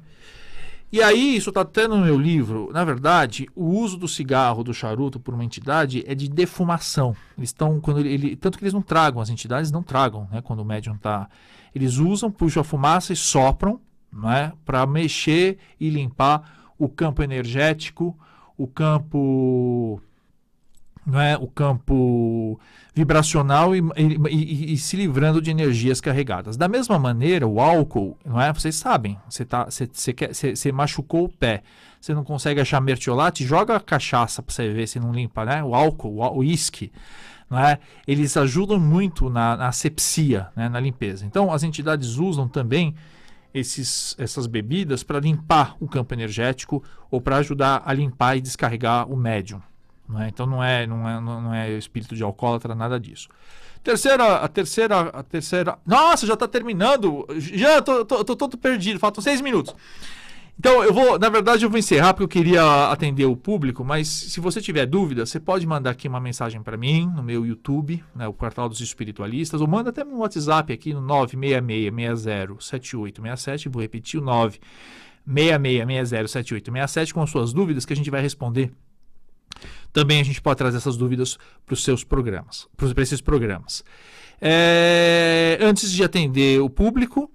E 0.91 1.01
aí, 1.01 1.35
isso 1.35 1.49
está 1.49 1.61
até 1.61 1.87
no 1.87 1.97
meu 1.97 2.17
livro. 2.17 2.69
Na 2.71 2.85
verdade, 2.85 3.49
o 3.53 3.65
uso 3.65 3.97
do 3.97 4.07
cigarro, 4.07 4.63
do 4.63 4.73
charuto 4.73 5.19
por 5.19 5.33
uma 5.33 5.43
entidade 5.43 6.03
é 6.07 6.15
de 6.15 6.29
defumação. 6.29 7.13
Eles 7.37 7.49
estão, 7.49 7.81
quando 7.81 7.99
ele, 7.99 8.13
ele, 8.13 8.35
tanto 8.35 8.57
que 8.57 8.63
eles 8.63 8.73
não 8.73 8.81
tragam, 8.81 9.21
as 9.21 9.29
entidades 9.29 9.71
não 9.71 9.83
tragam, 9.83 10.25
né? 10.31 10.41
Quando 10.41 10.59
o 10.59 10.65
médium 10.65 10.95
está, 10.95 11.27
eles 11.73 11.97
usam, 11.97 12.31
puxam 12.31 12.61
a 12.61 12.63
fumaça 12.63 13.11
e 13.11 13.15
sopram, 13.15 13.81
é? 14.31 14.53
Para 14.65 14.85
mexer 14.85 15.57
e 15.79 15.89
limpar 15.89 16.73
o 16.77 16.87
campo 16.87 17.21
energético, 17.23 18.17
o 18.57 18.67
campo 18.67 20.01
não 21.05 21.21
é, 21.21 21.37
o 21.37 21.47
campo 21.47 22.59
vibracional 22.93 23.75
e, 23.75 23.81
e, 23.97 24.73
e, 24.73 24.77
se 24.77 24.97
livrando 24.97 25.39
de 25.39 25.51
energias 25.51 26.01
carregadas. 26.01 26.57
Da 26.57 26.67
mesma 26.67 26.97
maneira, 26.97 27.45
o 27.45 27.59
álcool, 27.59 28.17
não 28.25 28.41
é? 28.41 28.51
Vocês 28.51 28.75
sabem, 28.75 29.17
você 29.29 29.45
tá, 29.45 29.65
você, 29.65 29.87
você, 30.55 30.71
machucou 30.71 31.25
o 31.25 31.29
pé, 31.29 31.61
você 32.01 32.13
não 32.13 32.23
consegue 32.23 32.59
achar 32.59 32.81
mertiolate, 32.81 33.45
joga 33.45 33.75
a 33.75 33.79
cachaça 33.79 34.41
para 34.41 34.53
você 34.53 34.73
ver 34.73 34.87
se 34.87 34.99
não 34.99 35.13
limpa, 35.13 35.45
né? 35.45 35.63
O 35.63 35.75
álcool, 35.75 36.21
o 36.21 36.37
uísque, 36.37 36.91
é? 37.51 37.77
Eles 38.07 38.35
ajudam 38.35 38.79
muito 38.79 39.29
na, 39.29 39.55
na 39.55 39.67
asepsia, 39.67 40.47
né? 40.55 40.67
na 40.67 40.79
limpeza. 40.79 41.25
Então, 41.25 41.53
as 41.53 41.61
entidades 41.61 42.17
usam 42.17 42.47
também 42.47 42.95
esses, 43.55 44.13
essas 44.19 44.45
bebidas 44.47 45.01
para 45.01 45.17
limpar 45.17 45.77
o 45.79 45.87
campo 45.87 46.13
energético 46.13 46.83
ou 47.09 47.21
para 47.21 47.37
ajudar 47.37 47.81
a 47.85 47.93
limpar 47.93 48.35
e 48.35 48.41
descarregar 48.41 49.09
o 49.09 49.15
médium. 49.15 49.61
É? 50.19 50.27
Então 50.27 50.45
não 50.45 50.61
é, 50.61 50.85
não, 50.85 51.09
é, 51.09 51.21
não 51.21 51.53
é 51.53 51.71
espírito 51.71 52.15
de 52.15 52.21
alcoólatra, 52.21 52.75
nada 52.75 52.99
disso. 52.99 53.29
Terceira, 53.81 54.35
a 54.37 54.47
terceira, 54.47 54.99
a 54.99 55.23
terceira. 55.23 55.79
Nossa, 55.85 56.27
já 56.27 56.33
está 56.33 56.47
terminando. 56.47 57.25
Já 57.37 57.81
tô, 57.81 58.03
tô, 58.03 58.25
tô, 58.25 58.35
todo 58.35 58.57
perdido, 58.57 58.99
faltam 58.99 59.23
seis 59.23 59.39
minutos. 59.39 59.73
Então, 60.57 60.81
eu 60.83 60.93
vou, 60.93 61.19
na 61.19 61.27
verdade, 61.27 61.65
eu 61.65 61.69
vou 61.69 61.77
encerrar 61.77 62.13
porque 62.13 62.23
eu 62.23 62.29
queria 62.29 62.89
atender 62.89 63.25
o 63.25 63.35
público, 63.35 63.83
mas 63.83 64.07
se 64.07 64.39
você 64.39 64.61
tiver 64.61 64.85
dúvida, 64.85 65.25
você 65.25 65.37
pode 65.39 65.67
mandar 65.67 65.89
aqui 65.91 66.07
uma 66.07 66.19
mensagem 66.19 66.63
para 66.63 66.77
mim 66.77 67.11
no 67.13 67.21
meu 67.21 67.45
YouTube, 67.45 68.01
né, 68.15 68.25
o 68.27 68.33
Quartal 68.33 68.69
dos 68.69 68.79
Espiritualistas, 68.79 69.59
ou 69.59 69.67
manda 69.67 69.89
até 69.89 70.01
no 70.03 70.19
WhatsApp 70.19 70.71
aqui 70.71 70.93
no 70.93 71.01
966607867, 71.01 73.69
vou 73.69 73.81
repetir 73.81 74.17
o 74.19 74.23
966607867 75.27 77.11
com 77.11 77.27
suas 77.27 77.51
dúvidas 77.51 77.85
que 77.85 77.91
a 77.91 77.95
gente 77.95 78.09
vai 78.09 78.21
responder 78.21 78.71
também 79.95 80.19
a 80.19 80.25
gente 80.25 80.41
pode 80.41 80.57
trazer 80.57 80.75
essas 80.75 80.97
dúvidas 80.97 81.37
para 81.65 81.73
os 81.73 81.81
seus 81.81 82.03
programas, 82.03 82.67
para 82.75 83.01
esses 83.01 83.21
programas. 83.21 83.81
É, 84.41 85.57
antes 85.61 85.89
de 85.89 86.03
atender 86.03 86.59
o 86.59 86.69
público, 86.69 87.31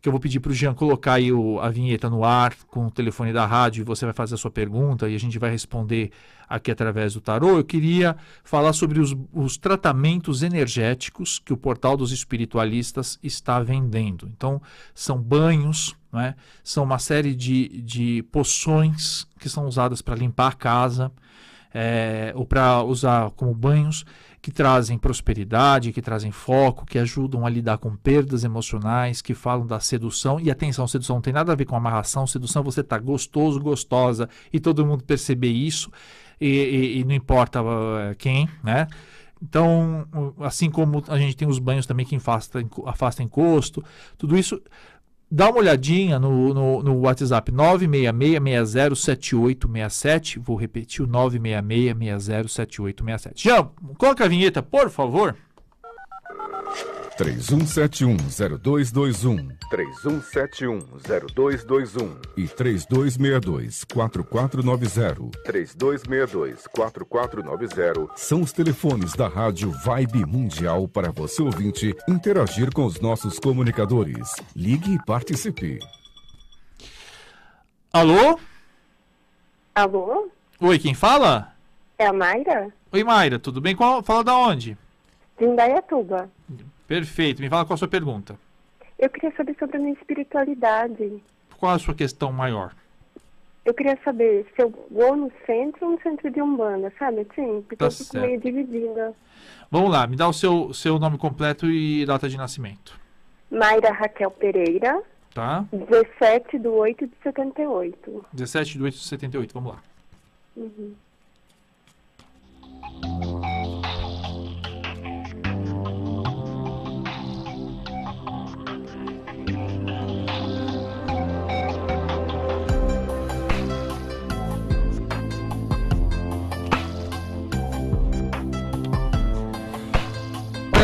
que 0.00 0.08
eu 0.08 0.12
vou 0.12 0.20
pedir 0.20 0.40
para 0.40 0.50
o 0.50 0.54
Jean 0.54 0.74
colocar 0.74 1.14
aí 1.14 1.32
o, 1.32 1.60
a 1.60 1.68
vinheta 1.68 2.08
no 2.08 2.24
ar 2.24 2.54
com 2.68 2.86
o 2.86 2.90
telefone 2.90 3.32
da 3.32 3.44
rádio 3.44 3.82
e 3.82 3.84
você 3.84 4.04
vai 4.04 4.14
fazer 4.14 4.34
a 4.34 4.38
sua 4.38 4.50
pergunta 4.50 5.08
e 5.08 5.14
a 5.14 5.18
gente 5.18 5.38
vai 5.38 5.50
responder 5.50 6.10
aqui 6.48 6.70
através 6.70 7.14
do 7.14 7.20
tarô. 7.20 7.58
Eu 7.58 7.64
queria 7.64 8.16
falar 8.42 8.72
sobre 8.72 8.98
os, 8.98 9.14
os 9.32 9.56
tratamentos 9.56 10.42
energéticos 10.42 11.38
que 11.38 11.52
o 11.52 11.56
Portal 11.56 11.96
dos 11.96 12.12
Espiritualistas 12.12 13.18
está 13.22 13.60
vendendo. 13.60 14.28
Então, 14.34 14.60
são 14.94 15.20
banhos, 15.20 15.94
é? 16.14 16.34
são 16.64 16.84
uma 16.84 16.98
série 16.98 17.34
de, 17.34 17.82
de 17.82 18.22
poções 18.32 19.26
que 19.38 19.48
são 19.48 19.66
usadas 19.66 20.00
para 20.00 20.16
limpar 20.16 20.48
a 20.48 20.52
casa, 20.52 21.12
é, 21.72 22.32
ou 22.34 22.44
para 22.44 22.82
usar 22.82 23.30
como 23.32 23.54
banhos 23.54 24.04
que 24.42 24.50
trazem 24.50 24.96
prosperidade, 24.96 25.92
que 25.92 26.00
trazem 26.00 26.32
foco, 26.32 26.86
que 26.86 26.98
ajudam 26.98 27.44
a 27.44 27.50
lidar 27.50 27.78
com 27.78 27.94
perdas 27.94 28.42
emocionais, 28.42 29.20
que 29.20 29.34
falam 29.34 29.66
da 29.66 29.78
sedução. 29.80 30.40
E 30.40 30.50
atenção, 30.50 30.86
sedução 30.88 31.16
não 31.16 31.22
tem 31.22 31.32
nada 31.32 31.52
a 31.52 31.54
ver 31.54 31.66
com 31.66 31.76
amarração. 31.76 32.26
Sedução 32.26 32.62
você 32.62 32.80
está 32.80 32.98
gostoso, 32.98 33.60
gostosa 33.60 34.28
e 34.52 34.58
todo 34.58 34.86
mundo 34.86 35.04
perceber 35.04 35.50
isso 35.50 35.90
e, 36.40 36.48
e, 36.48 36.98
e 37.00 37.04
não 37.04 37.14
importa 37.14 37.62
uh, 37.62 38.16
quem, 38.16 38.48
né? 38.64 38.86
Então, 39.42 40.06
assim 40.40 40.70
como 40.70 41.02
a 41.08 41.18
gente 41.18 41.36
tem 41.36 41.48
os 41.48 41.58
banhos 41.58 41.86
também 41.86 42.04
que 42.04 42.14
afastam 42.14 42.68
afasta 42.84 43.22
encosto, 43.22 43.82
tudo 44.18 44.36
isso 44.36 44.60
dá 45.30 45.48
uma 45.48 45.58
olhadinha 45.58 46.18
no, 46.18 46.52
no, 46.52 46.82
no 46.82 46.98
WhatsApp 47.00 47.52
966607867. 47.52 50.40
Vou 50.40 50.56
repetir 50.56 51.04
o 51.04 51.08
966607867. 51.08 53.34
Já, 53.36 53.62
coloca 53.96 54.24
a 54.24 54.28
vinheta, 54.28 54.60
por 54.62 54.90
favor. 54.90 55.36
31710221. 57.20 59.52
31710221. 59.70 62.16
E 62.36 62.48
3262-4490. 62.48 65.30
3262-4490. 65.46 68.10
São 68.16 68.40
os 68.40 68.50
telefones 68.52 69.12
da 69.12 69.28
Rádio 69.28 69.70
Vibe 69.70 70.24
Mundial 70.24 70.88
para 70.88 71.12
você 71.12 71.42
ouvinte 71.42 71.94
interagir 72.08 72.72
com 72.72 72.86
os 72.86 72.98
nossos 73.00 73.38
comunicadores. 73.38 74.34
Ligue 74.56 74.94
e 74.94 75.04
participe. 75.04 75.78
Alô? 77.92 78.40
Alô? 79.74 80.30
Oi, 80.58 80.78
quem 80.78 80.94
fala? 80.94 81.52
É 81.98 82.06
a 82.06 82.14
Mayra? 82.14 82.72
Oi, 82.90 83.04
Mayra, 83.04 83.38
tudo 83.38 83.60
bem? 83.60 83.76
Qual, 83.76 84.02
fala 84.02 84.24
da 84.24 84.34
onde? 84.34 84.74
De 85.38 85.44
Indaiatuba. 85.44 86.30
Perfeito. 87.00 87.40
Me 87.40 87.48
fala 87.48 87.64
qual 87.64 87.74
a 87.74 87.78
sua 87.78 87.86
pergunta. 87.86 88.36
Eu 88.98 89.08
queria 89.08 89.32
saber 89.36 89.54
sobre 89.60 89.76
a 89.76 89.80
minha 89.80 89.92
espiritualidade. 89.92 91.22
Qual 91.56 91.72
a 91.72 91.78
sua 91.78 91.94
questão 91.94 92.32
maior? 92.32 92.74
Eu 93.64 93.72
queria 93.72 93.96
saber 94.04 94.44
se 94.56 94.60
eu 94.60 94.74
vou 94.90 95.14
no 95.14 95.30
centro 95.46 95.86
ou 95.86 95.92
no 95.92 96.02
centro 96.02 96.28
de 96.28 96.42
Umbanda, 96.42 96.92
sabe? 96.98 97.24
Sim, 97.36 97.60
porque 97.62 97.76
Tá 97.76 97.84
eu 97.84 97.90
fico 97.92 98.04
certo. 98.04 98.26
meio 98.26 98.40
dividida. 98.40 99.14
Vamos 99.70 99.88
lá, 99.92 100.04
me 100.08 100.16
dá 100.16 100.26
o 100.28 100.32
seu, 100.32 100.74
seu 100.74 100.98
nome 100.98 101.16
completo 101.16 101.66
e 101.70 102.04
data 102.04 102.28
de 102.28 102.36
nascimento, 102.36 102.98
Mayra 103.48 103.92
Raquel 103.92 104.30
Pereira, 104.32 105.00
tá? 105.32 105.64
17 105.72 106.58
de 106.58 106.66
8 106.66 107.06
de 107.06 107.12
78. 107.22 108.24
17 108.32 108.78
de 108.78 108.82
8 108.82 108.94
de 108.96 109.04
78, 109.04 109.54
vamos 109.54 109.72
lá. 109.74 109.82
Uhum. 110.56 110.92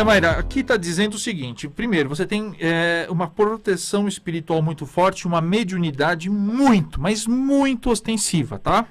Mayra, 0.07 0.39
aqui 0.39 0.61
está 0.61 0.77
dizendo 0.77 1.15
o 1.15 1.19
seguinte: 1.19 1.69
primeiro, 1.69 2.09
você 2.09 2.25
tem 2.25 2.55
é, 2.61 3.09
uma 3.11 3.27
proteção 3.27 4.07
espiritual 4.07 4.63
muito 4.63 4.87
forte, 4.87 5.27
uma 5.27 5.41
mediunidade 5.41 6.31
muito, 6.31 7.01
mas 7.01 7.27
muito 7.27 7.91
ostensiva, 7.91 8.57
tá? 8.57 8.87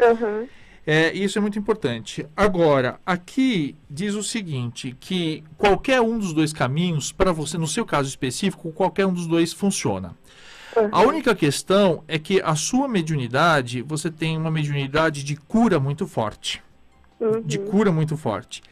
Uhum. 0.00 0.46
É, 0.86 1.12
isso 1.12 1.36
é 1.36 1.40
muito 1.40 1.58
importante. 1.58 2.24
Agora, 2.36 3.00
aqui 3.04 3.74
diz 3.90 4.14
o 4.14 4.22
seguinte: 4.22 4.96
que 5.00 5.42
qualquer 5.58 6.00
um 6.00 6.16
dos 6.16 6.32
dois 6.32 6.52
caminhos, 6.52 7.10
para 7.10 7.32
você, 7.32 7.58
no 7.58 7.66
seu 7.66 7.84
caso 7.84 8.08
específico, 8.08 8.70
qualquer 8.70 9.06
um 9.06 9.12
dos 9.12 9.26
dois 9.26 9.52
funciona. 9.52 10.14
A 10.92 11.00
única 11.00 11.34
questão 11.34 12.04
é 12.06 12.16
que 12.16 12.40
a 12.40 12.54
sua 12.54 12.86
mediunidade, 12.86 13.82
você 13.82 14.08
tem 14.08 14.36
uma 14.36 14.52
mediunidade 14.52 15.24
de 15.24 15.34
cura 15.34 15.80
muito 15.80 16.06
forte. 16.06 16.62
Uhum. 17.18 17.42
De 17.42 17.58
cura 17.58 17.90
muito 17.90 18.16
forte. 18.16 18.62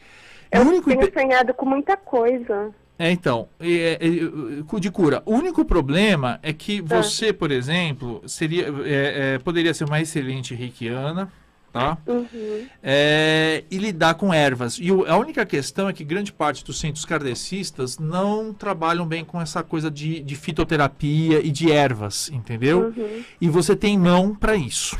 E 0.51 0.57
Eu 0.57 0.63
único 0.63 0.89
tenho 0.89 1.11
sonhado 1.13 1.53
com 1.53 1.65
muita 1.65 1.95
coisa. 1.97 2.71
É, 2.97 3.09
então, 3.11 3.47
é, 3.59 3.97
é, 4.01 4.79
de 4.79 4.91
cura. 4.91 5.23
O 5.25 5.33
único 5.33 5.63
problema 5.63 6.37
é 6.43 6.51
que 6.51 6.81
você, 6.81 7.31
por 7.31 7.49
exemplo, 7.49 8.21
seria, 8.27 8.65
é, 8.83 9.35
é, 9.35 9.39
poderia 9.39 9.73
ser 9.73 9.85
uma 9.85 10.01
excelente 10.01 10.53
reikiana, 10.53 11.31
tá? 11.71 11.97
Uhum. 12.05 12.65
É, 12.83 13.63
e 13.71 13.77
lidar 13.77 14.15
com 14.15 14.33
ervas. 14.33 14.77
E 14.81 14.91
o- 14.91 15.05
a 15.09 15.15
única 15.15 15.45
questão 15.45 15.87
é 15.87 15.93
que 15.93 16.03
grande 16.03 16.33
parte 16.33 16.65
dos 16.65 16.77
centros 16.77 17.05
kardecistas 17.05 17.97
não 17.97 18.53
trabalham 18.53 19.05
bem 19.07 19.23
com 19.23 19.39
essa 19.39 19.63
coisa 19.63 19.89
de, 19.89 20.19
de 20.19 20.35
fitoterapia 20.35 21.39
e 21.39 21.51
de 21.51 21.71
ervas, 21.71 22.29
entendeu? 22.33 22.93
Uhum. 22.97 23.23
E 23.39 23.47
você 23.47 23.77
tem 23.77 23.97
mão 23.97 24.35
para 24.35 24.57
isso. 24.57 24.97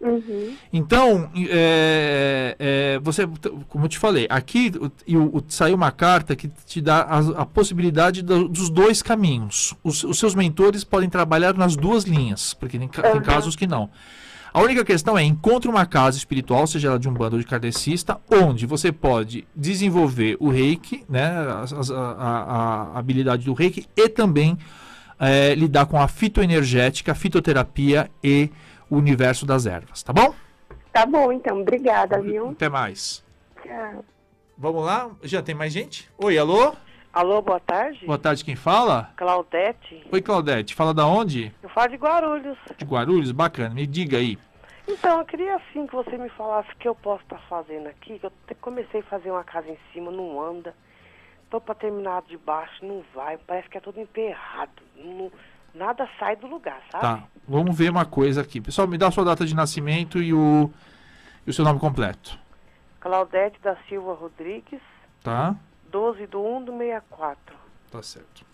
Uhum. 0.00 0.54
Então, 0.72 1.30
é, 1.48 2.56
é, 2.58 2.98
você, 3.02 3.26
como 3.68 3.84
eu 3.84 3.88
te 3.88 3.98
falei, 3.98 4.26
aqui 4.28 4.70
o- 5.08 5.38
o- 5.38 5.44
saiu 5.48 5.74
uma 5.74 5.90
carta 5.90 6.36
que 6.36 6.48
te 6.66 6.80
dá 6.80 7.00
a, 7.02 7.18
a 7.42 7.46
possibilidade 7.46 8.22
do- 8.22 8.48
dos 8.48 8.68
dois 8.68 9.02
caminhos. 9.02 9.74
Os, 9.82 10.04
os 10.04 10.18
seus 10.18 10.34
mentores 10.34 10.84
podem 10.84 11.08
trabalhar 11.08 11.54
nas 11.54 11.76
duas 11.76 12.04
linhas, 12.04 12.52
porque 12.54 12.78
tem, 12.78 12.88
ca- 12.88 13.02
tem 13.10 13.20
casos 13.22 13.56
que 13.56 13.66
não. 13.66 13.88
A 14.52 14.60
única 14.62 14.84
questão 14.84 15.18
é 15.18 15.22
encontre 15.22 15.68
uma 15.68 15.84
casa 15.84 16.16
espiritual, 16.16 16.66
seja 16.66 16.88
ela 16.88 16.98
de 16.98 17.08
um 17.08 17.12
bando 17.12 17.38
de 17.38 17.44
kardecista, 17.44 18.18
onde 18.30 18.64
você 18.64 18.90
pode 18.90 19.46
desenvolver 19.54 20.36
o 20.40 20.48
reiki, 20.48 21.04
né, 21.08 21.26
a, 21.26 21.64
a- 21.94 22.92
a 22.94 22.98
habilidade 22.98 23.44
do 23.44 23.52
reiki 23.52 23.86
e 23.96 24.08
também 24.08 24.56
é, 25.18 25.54
lidar 25.54 25.86
com 25.86 25.98
a 26.00 26.06
fitoenergética, 26.08 27.14
fitoterapia 27.14 28.10
e 28.22 28.50
o 28.90 28.96
universo 28.96 29.44
das 29.46 29.66
ervas, 29.66 30.02
tá 30.02 30.12
bom? 30.12 30.34
Tá 30.92 31.04
bom, 31.06 31.30
então. 31.32 31.60
Obrigada, 31.60 32.20
viu? 32.20 32.50
Até 32.50 32.68
mais. 32.68 33.24
Tchau. 33.62 34.04
Vamos 34.56 34.84
lá? 34.84 35.10
Já 35.22 35.42
tem 35.42 35.54
mais 35.54 35.72
gente? 35.72 36.10
Oi, 36.18 36.38
alô? 36.38 36.74
Alô, 37.12 37.40
boa 37.42 37.60
tarde. 37.60 38.04
Boa 38.06 38.18
tarde, 38.18 38.44
quem 38.44 38.56
fala? 38.56 39.10
Claudete. 39.16 40.06
Oi, 40.12 40.22
Claudete. 40.22 40.74
Fala 40.74 40.92
da 40.94 41.06
onde? 41.06 41.52
Eu 41.62 41.68
falo 41.70 41.88
de 41.88 41.96
Guarulhos. 41.96 42.58
De 42.76 42.84
Guarulhos? 42.84 43.32
Bacana. 43.32 43.74
Me 43.74 43.86
diga 43.86 44.18
aí. 44.18 44.38
Então, 44.88 45.18
eu 45.18 45.24
queria 45.24 45.56
assim 45.56 45.86
que 45.86 45.94
você 45.94 46.16
me 46.16 46.28
falasse 46.30 46.70
o 46.72 46.76
que 46.76 46.86
eu 46.86 46.94
posso 46.94 47.22
estar 47.24 47.38
fazendo 47.48 47.88
aqui. 47.88 48.18
que 48.18 48.26
Eu 48.26 48.32
te- 48.46 48.54
comecei 48.54 49.00
a 49.00 49.04
fazer 49.04 49.30
uma 49.30 49.44
casa 49.44 49.68
em 49.68 49.78
cima, 49.92 50.10
não 50.10 50.40
anda. 50.40 50.74
Tô 51.50 51.60
pra 51.60 51.74
terminar 51.74 52.22
de 52.22 52.36
baixo, 52.36 52.84
não 52.84 53.02
vai. 53.14 53.36
Parece 53.38 53.68
que 53.68 53.78
é 53.78 53.80
tudo 53.80 54.00
emperrado. 54.00 54.70
Não- 54.96 55.30
nada 55.76 56.08
sai 56.18 56.36
do 56.36 56.46
lugar, 56.46 56.80
sabe? 56.90 57.02
Tá. 57.02 57.28
Vamos 57.46 57.76
ver 57.76 57.90
uma 57.90 58.04
coisa 58.04 58.40
aqui. 58.40 58.60
Pessoal, 58.60 58.88
me 58.88 58.98
dá 58.98 59.08
a 59.08 59.10
sua 59.10 59.24
data 59.24 59.44
de 59.46 59.54
nascimento 59.54 60.20
e 60.20 60.32
o, 60.32 60.70
e 61.46 61.50
o 61.50 61.52
seu 61.52 61.64
nome 61.64 61.78
completo. 61.78 62.38
Claudete 63.00 63.60
da 63.60 63.76
Silva 63.88 64.14
Rodrigues, 64.14 64.80
Tá? 65.22 65.56
12 65.90 66.26
do 66.28 66.40
1 66.40 66.64
do 66.66 66.72
64. 66.78 67.56
Tá 67.90 68.00
certo. 68.00 68.44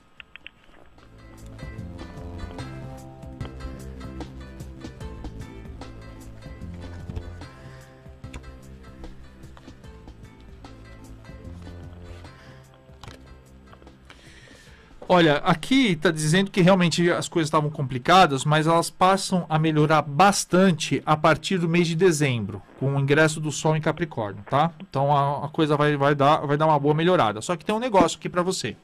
Olha, 15.15 15.37
aqui 15.45 15.89
está 15.89 16.11
dizendo 16.11 16.51
que 16.51 16.63
realmente 16.63 17.11
as 17.11 17.29
coisas 17.29 17.49
estavam 17.49 17.69
complicadas, 17.69 18.47
mas 18.47 18.67
elas 18.67 18.89
passam 18.89 19.45
a 19.47 19.59
melhorar 19.59 20.01
bastante 20.01 21.03
a 21.05 21.15
partir 21.15 21.59
do 21.59 21.69
mês 21.69 21.87
de 21.87 21.95
dezembro, 21.95 22.63
com 22.81 22.97
o 22.97 22.99
ingresso 22.99 23.39
do 23.39 23.53
Sol 23.53 23.77
em 23.77 23.81
Capricórnio, 23.83 24.43
tá? 24.49 24.71
Então 24.81 25.15
a, 25.15 25.45
a 25.45 25.49
coisa 25.51 25.77
vai, 25.77 25.99
vai, 25.99 26.15
dar, 26.15 26.39
vai 26.47 26.57
dar 26.57 26.65
uma 26.65 26.79
boa 26.79 26.95
melhorada. 26.95 27.43
Só 27.43 27.55
que 27.57 27.63
tem 27.63 27.75
um 27.75 27.79
negócio 27.79 28.17
aqui 28.17 28.27
para 28.27 28.41
você. 28.41 28.75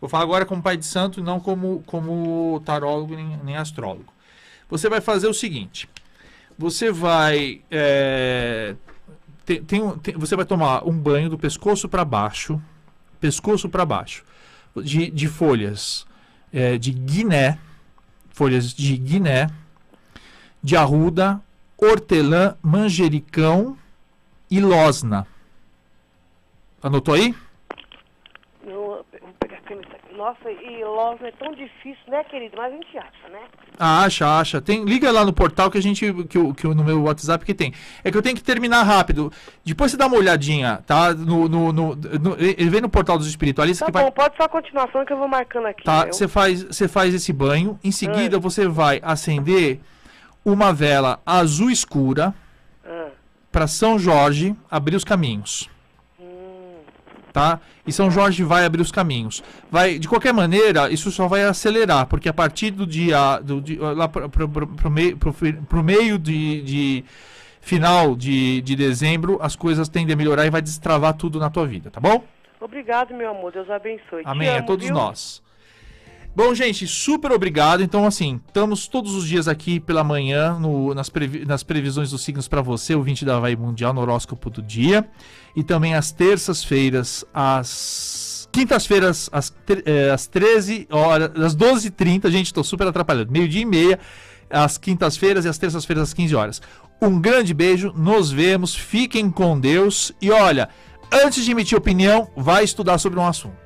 Vou 0.00 0.08
falar 0.08 0.22
agora 0.22 0.46
como 0.46 0.62
pai 0.62 0.76
de 0.76 0.86
santo 0.86 1.20
não 1.20 1.40
como, 1.40 1.82
como 1.84 2.62
tarólogo 2.64 3.16
nem, 3.16 3.36
nem 3.42 3.56
astrólogo. 3.56 4.12
Você 4.70 4.88
vai 4.88 5.00
fazer 5.00 5.26
o 5.26 5.34
seguinte: 5.34 5.88
você 6.56 6.92
vai. 6.92 7.60
é, 7.68 8.76
tem, 9.44 9.64
tem 9.64 9.90
tem- 9.98 10.14
você 10.16 10.36
vai 10.36 10.44
tomar 10.44 10.86
um 10.86 10.96
banho 10.96 11.28
do 11.28 11.36
pescoço 11.36 11.88
para 11.88 12.04
baixo, 12.04 12.62
pescoço 13.18 13.68
para 13.68 13.84
baixo, 13.84 14.22
de, 14.82 15.10
de 15.10 15.28
folhas 15.28 16.06
é, 16.52 16.78
de 16.78 16.92
guiné, 16.92 17.58
folhas 18.30 18.72
de 18.72 18.96
guiné, 18.96 19.48
de 20.62 20.76
arruda, 20.76 21.40
hortelã, 21.76 22.56
manjericão 22.62 23.76
e 24.50 24.60
losna. 24.60 25.26
Anotou 26.82 27.14
aí? 27.14 27.34
Eu, 28.64 29.04
eu 29.12 29.20
vou 29.20 29.34
pegar 29.40 29.56
a 29.56 29.60
caneta 29.60 29.96
aqui. 29.96 30.05
Nossa, 30.16 30.50
e 30.50 30.82
Losa 30.84 31.28
é 31.28 31.32
tão 31.32 31.52
difícil, 31.52 32.02
né, 32.08 32.24
querido? 32.24 32.54
Mas 32.56 32.72
a 32.72 32.76
gente 32.76 32.96
acha, 32.98 33.28
né? 33.30 33.40
Ah, 33.78 34.04
acha, 34.04 34.38
acha. 34.40 34.60
Tem, 34.62 34.84
liga 34.84 35.10
lá 35.12 35.24
no 35.24 35.32
portal 35.32 35.70
que 35.70 35.76
a 35.76 35.82
gente. 35.82 36.10
Que, 36.24 36.38
eu- 36.38 36.54
que 36.54 36.64
eu- 36.66 36.74
no 36.74 36.82
meu 36.82 37.02
WhatsApp 37.02 37.44
que 37.44 37.52
tem. 37.52 37.72
É 38.02 38.10
que 38.10 38.16
eu 38.16 38.22
tenho 38.22 38.34
que 38.34 38.42
terminar 38.42 38.82
rápido. 38.82 39.30
Depois 39.64 39.90
você 39.90 39.96
dá 39.96 40.06
uma 40.06 40.16
olhadinha, 40.16 40.82
tá? 40.86 41.12
No, 41.12 41.48
no, 41.48 41.72
no, 41.72 41.94
no- 41.96 42.36
ele 42.38 42.70
vem 42.70 42.80
no 42.80 42.88
portal 42.88 43.18
dos 43.18 43.26
espiritualistas 43.28 43.80
Tá 43.84 43.86
que 43.86 43.92
vai. 43.92 44.04
bom, 44.04 44.10
pode 44.10 44.36
só 44.36 44.44
a 44.44 44.48
continuação 44.48 45.04
que 45.04 45.12
eu 45.12 45.18
vou 45.18 45.28
marcando 45.28 45.66
aqui. 45.66 45.84
Tá, 45.84 46.06
você 46.06 46.26
faz, 46.26 46.62
você 46.62 46.88
faz 46.88 47.12
esse 47.12 47.32
banho. 47.32 47.78
Em 47.84 47.92
seguida, 47.92 48.38
você 48.38 48.66
vai 48.66 49.00
acender 49.02 49.80
uma 50.44 50.72
vela 50.72 51.20
azul 51.26 51.70
escura 51.70 52.34
Ah, 52.84 53.08
para 53.52 53.66
São 53.66 53.98
Jorge 53.98 54.56
abrir 54.70 54.96
os 54.96 55.04
caminhos. 55.04 55.68
Tá? 57.36 57.60
E 57.86 57.92
São 57.92 58.10
Jorge 58.10 58.42
vai 58.42 58.64
abrir 58.64 58.80
os 58.80 58.90
caminhos. 58.90 59.44
Vai, 59.70 59.98
de 59.98 60.08
qualquer 60.08 60.32
maneira, 60.32 60.88
isso 60.90 61.10
só 61.10 61.28
vai 61.28 61.44
acelerar, 61.44 62.06
porque 62.06 62.30
a 62.30 62.32
partir 62.32 62.70
do 62.70 62.86
dia 62.86 63.38
do, 63.40 63.60
di- 63.60 63.76
lá 63.76 64.08
pro, 64.08 64.26
pro, 64.26 64.48
pro, 64.48 64.66
pro 64.66 64.90
meio, 64.90 65.18
pro, 65.18 65.82
meio 65.82 66.18
de, 66.18 66.62
de 66.62 67.04
final 67.60 68.16
de, 68.16 68.62
de 68.62 68.74
dezembro, 68.74 69.38
as 69.42 69.54
coisas 69.54 69.86
tendem 69.86 70.14
a 70.14 70.16
melhorar 70.16 70.46
e 70.46 70.50
vai 70.50 70.62
destravar 70.62 71.12
tudo 71.12 71.38
na 71.38 71.50
tua 71.50 71.66
vida, 71.66 71.90
tá 71.90 72.00
bom? 72.00 72.24
Obrigado, 72.58 73.12
meu 73.12 73.28
amor. 73.28 73.52
Deus 73.52 73.68
abençoe. 73.68 74.22
Amém. 74.24 74.48
a 74.48 74.56
amo, 74.56 74.66
todos 74.66 74.86
viu? 74.86 74.94
nós. 74.94 75.42
Bom, 76.36 76.54
gente, 76.54 76.86
super 76.86 77.32
obrigado. 77.32 77.82
Então, 77.82 78.04
assim, 78.04 78.38
estamos 78.46 78.86
todos 78.86 79.14
os 79.14 79.26
dias 79.26 79.48
aqui 79.48 79.80
pela 79.80 80.04
manhã 80.04 80.58
no- 80.58 80.92
nas, 80.94 81.08
previ- 81.08 81.46
nas 81.46 81.62
previsões 81.62 82.10
dos 82.10 82.22
signos 82.22 82.46
para 82.46 82.60
você, 82.60 82.94
o 82.94 83.02
20 83.02 83.24
da 83.24 83.38
Havaí 83.38 83.56
Mundial, 83.56 83.94
no 83.94 84.02
horóscopo 84.02 84.50
do 84.50 84.60
dia. 84.60 85.08
E 85.56 85.64
também 85.64 85.94
às 85.94 86.12
terças-feiras, 86.12 87.24
às 87.32 88.46
quintas-feiras, 88.52 89.30
às, 89.32 89.50
eh, 89.86 90.10
às 90.10 90.26
13 90.26 90.86
horas, 90.90 91.30
às 91.42 91.54
12h30. 91.56 92.30
Gente, 92.30 92.46
estou 92.46 92.62
super 92.62 92.86
atrapalhando. 92.86 93.32
Meio-dia 93.32 93.62
e 93.62 93.64
meia, 93.64 93.98
às 94.50 94.76
quintas-feiras 94.76 95.46
e 95.46 95.48
às 95.48 95.56
terças-feiras, 95.56 96.02
às 96.08 96.12
15 96.12 96.36
horas. 96.36 96.60
Um 97.00 97.18
grande 97.18 97.54
beijo, 97.54 97.94
nos 97.96 98.30
vemos, 98.30 98.74
fiquem 98.74 99.30
com 99.30 99.58
Deus. 99.58 100.12
E 100.20 100.30
olha, 100.30 100.68
antes 101.10 101.46
de 101.46 101.50
emitir 101.50 101.78
opinião, 101.78 102.28
vai 102.36 102.62
estudar 102.62 102.98
sobre 102.98 103.18
um 103.18 103.26
assunto. 103.26 103.65